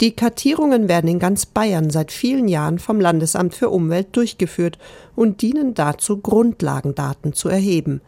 Die 0.00 0.10
Kartierungen 0.10 0.88
werden 0.88 1.08
in 1.08 1.20
ganz 1.20 1.46
Bayern 1.46 1.90
seit 1.90 2.10
vielen 2.10 2.48
Jahren 2.48 2.80
vom 2.80 3.00
Landesamt 3.00 3.54
für 3.54 3.70
Umwelt 3.70 4.16
durchgeführt 4.16 4.78
und 5.14 5.40
dienen 5.40 5.74
dazu, 5.74 6.18
Grundlagendaten 6.18 7.32
zu 7.32 7.48
erheben. 7.48 8.00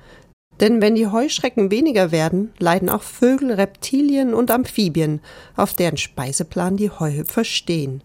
Denn 0.59 0.81
wenn 0.81 0.95
die 0.95 1.07
Heuschrecken 1.07 1.71
weniger 1.71 2.11
werden, 2.11 2.53
leiden 2.59 2.89
auch 2.89 3.03
Vögel, 3.03 3.53
Reptilien 3.53 4.35
und 4.35 4.51
Amphibien, 4.51 5.21
auf 5.55 5.75
deren 5.75 5.97
Speiseplan 5.97 6.77
die 6.77 6.91
Heuhüpfer 6.91 7.45
stehen. 7.45 8.03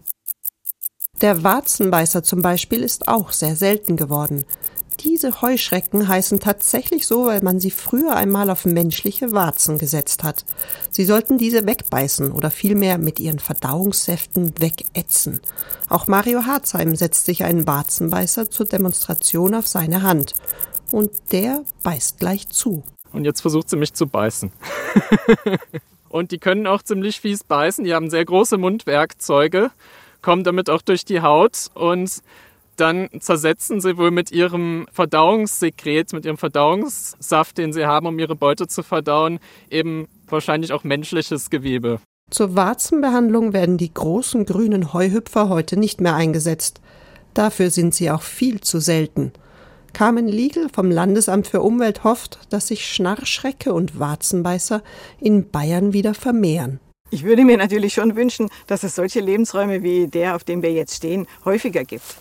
Der 1.20 1.42
Warzenbeißer 1.42 2.22
zum 2.22 2.42
Beispiel 2.42 2.82
ist 2.82 3.08
auch 3.08 3.32
sehr 3.32 3.56
selten 3.56 3.96
geworden. 3.96 4.44
Diese 5.00 5.42
Heuschrecken 5.42 6.06
heißen 6.06 6.40
tatsächlich 6.40 7.06
so, 7.06 7.26
weil 7.26 7.42
man 7.42 7.60
sie 7.60 7.70
früher 7.70 8.14
einmal 8.14 8.50
auf 8.50 8.64
menschliche 8.64 9.32
Warzen 9.32 9.78
gesetzt 9.78 10.22
hat. 10.22 10.44
Sie 10.90 11.04
sollten 11.04 11.38
diese 11.38 11.66
wegbeißen 11.66 12.30
oder 12.30 12.50
vielmehr 12.50 12.98
mit 12.98 13.18
ihren 13.18 13.38
Verdauungssäften 13.38 14.54
wegätzen. 14.58 15.40
Auch 15.88 16.06
Mario 16.06 16.46
Harzheim 16.46 16.94
setzt 16.94 17.26
sich 17.26 17.44
einen 17.44 17.66
Warzenbeißer 17.66 18.50
zur 18.50 18.66
Demonstration 18.66 19.54
auf 19.54 19.66
seine 19.66 20.02
Hand. 20.02 20.34
Und 20.90 21.10
der 21.32 21.64
beißt 21.82 22.18
gleich 22.18 22.48
zu. 22.50 22.82
Und 23.12 23.24
jetzt 23.24 23.40
versucht 23.40 23.70
sie 23.70 23.76
mich 23.76 23.94
zu 23.94 24.06
beißen. 24.06 24.52
und 26.08 26.30
die 26.30 26.38
können 26.38 26.66
auch 26.66 26.82
ziemlich 26.82 27.20
fies 27.20 27.44
beißen. 27.44 27.84
Die 27.84 27.94
haben 27.94 28.10
sehr 28.10 28.24
große 28.24 28.58
Mundwerkzeuge, 28.58 29.70
kommen 30.20 30.44
damit 30.44 30.70
auch 30.70 30.82
durch 30.82 31.04
die 31.04 31.22
Haut 31.22 31.70
und 31.74 32.22
dann 32.82 33.08
zersetzen 33.20 33.80
sie 33.80 33.96
wohl 33.96 34.10
mit 34.10 34.32
ihrem 34.32 34.86
Verdauungssekret, 34.92 36.12
mit 36.12 36.24
ihrem 36.24 36.36
Verdauungssaft, 36.36 37.56
den 37.56 37.72
sie 37.72 37.86
haben, 37.86 38.06
um 38.06 38.18
ihre 38.18 38.34
Beute 38.34 38.66
zu 38.66 38.82
verdauen, 38.82 39.38
eben 39.70 40.08
wahrscheinlich 40.26 40.72
auch 40.72 40.82
menschliches 40.82 41.48
Gewebe. 41.48 42.00
Zur 42.28 42.56
Warzenbehandlung 42.56 43.52
werden 43.52 43.78
die 43.78 43.94
großen 43.94 44.46
grünen 44.46 44.92
Heuhüpfer 44.92 45.48
heute 45.48 45.78
nicht 45.78 46.00
mehr 46.00 46.16
eingesetzt. 46.16 46.80
Dafür 47.34 47.70
sind 47.70 47.94
sie 47.94 48.10
auch 48.10 48.22
viel 48.22 48.60
zu 48.60 48.80
selten. 48.80 49.32
Carmen 49.92 50.26
Liegel 50.26 50.68
vom 50.68 50.90
Landesamt 50.90 51.46
für 51.46 51.60
Umwelt 51.60 52.02
hofft, 52.02 52.40
dass 52.50 52.66
sich 52.66 52.86
Schnarrschrecke 52.86 53.72
und 53.72 54.00
Warzenbeißer 54.00 54.82
in 55.20 55.50
Bayern 55.50 55.92
wieder 55.92 56.14
vermehren. 56.14 56.80
Ich 57.10 57.22
würde 57.22 57.44
mir 57.44 57.58
natürlich 57.58 57.92
schon 57.92 58.16
wünschen, 58.16 58.48
dass 58.66 58.82
es 58.82 58.96
solche 58.96 59.20
Lebensräume 59.20 59.82
wie 59.84 60.08
der, 60.08 60.34
auf 60.34 60.42
dem 60.42 60.62
wir 60.62 60.72
jetzt 60.72 60.96
stehen, 60.96 61.28
häufiger 61.44 61.84
gibt. 61.84 62.16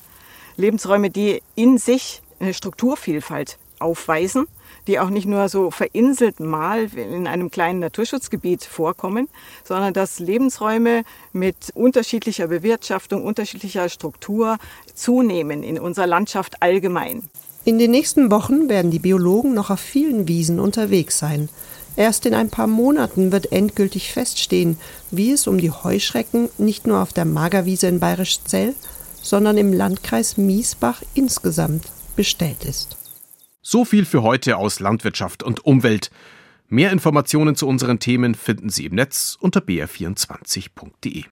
Lebensräume, 0.58 1.10
die 1.10 1.42
in 1.56 1.78
sich 1.78 2.22
eine 2.40 2.54
Strukturvielfalt 2.54 3.58
aufweisen, 3.80 4.48
die 4.88 5.00
auch 5.00 5.10
nicht 5.10 5.28
nur 5.28 5.50
so 5.50 5.72
verinselt 5.72 6.40
mal 6.40 6.86
in 6.96 7.28
einem 7.28 7.52
kleinen 7.52 7.80
Naturschutzgebiet 7.80 8.64
vorkommen, 8.64 9.28
sondern 9.64 9.94
dass 9.94 10.20
Lebensräume 10.20 11.04
mit 11.34 11.72
unterschiedlicher 11.74 12.48
Bewirtschaftung, 12.48 13.24
unterschiedlicher 13.24 13.90
Struktur 13.90 14.58
zunehmen 14.94 15.64
in 15.64 15.80
unserer 15.80 16.08
Landschaft 16.08 16.62
allgemein. 16.62 17.24
In 17.64 17.78
den 17.78 17.92
nächsten 17.92 18.32
Wochen 18.32 18.70
werden 18.70 18.90
die 18.90 19.00
Biologen 19.00 19.54
noch 19.54 19.70
auf 19.70 19.80
vielen 19.80 20.28
Wiesen 20.28 20.60
unterwegs 20.60 21.20
sein. 21.20 21.48
Erst 21.96 22.26
in 22.26 22.34
ein 22.34 22.50
paar 22.50 22.68
Monaten 22.68 23.32
wird 23.32 23.52
endgültig 23.52 24.14
feststehen, 24.14 24.78
wie 25.12 25.32
es 25.32 25.46
um 25.46 25.60
die 25.60 25.70
Heuschrecken 25.70 26.50
nicht 26.58 26.88
nur 26.88 27.02
auf 27.02 27.14
der 27.14 27.26
Magerwiese 27.26 27.88
in 27.88 28.00
Bayerisch 28.00 28.44
Zell, 28.44 28.74
sondern 29.22 29.58
im 29.58 29.74
Landkreis 29.74 30.38
Miesbach 30.38 31.02
insgesamt 31.14 31.86
bestellt 32.16 32.64
ist. 32.64 32.98
So 33.62 33.86
viel 33.86 34.06
für 34.06 34.24
heute 34.24 34.58
aus 34.58 34.80
Landwirtschaft 34.80 35.44
und 35.44 35.66
Umwelt. 35.66 36.10
Mehr 36.68 36.92
Informationen 36.92 37.56
zu 37.56 37.68
unseren 37.68 38.00
Themen 38.00 38.34
finden 38.34 38.70
Sie 38.70 38.86
im 38.86 38.96
Netz 38.96 39.38
unter 39.40 39.60
br24.de. 39.60 41.26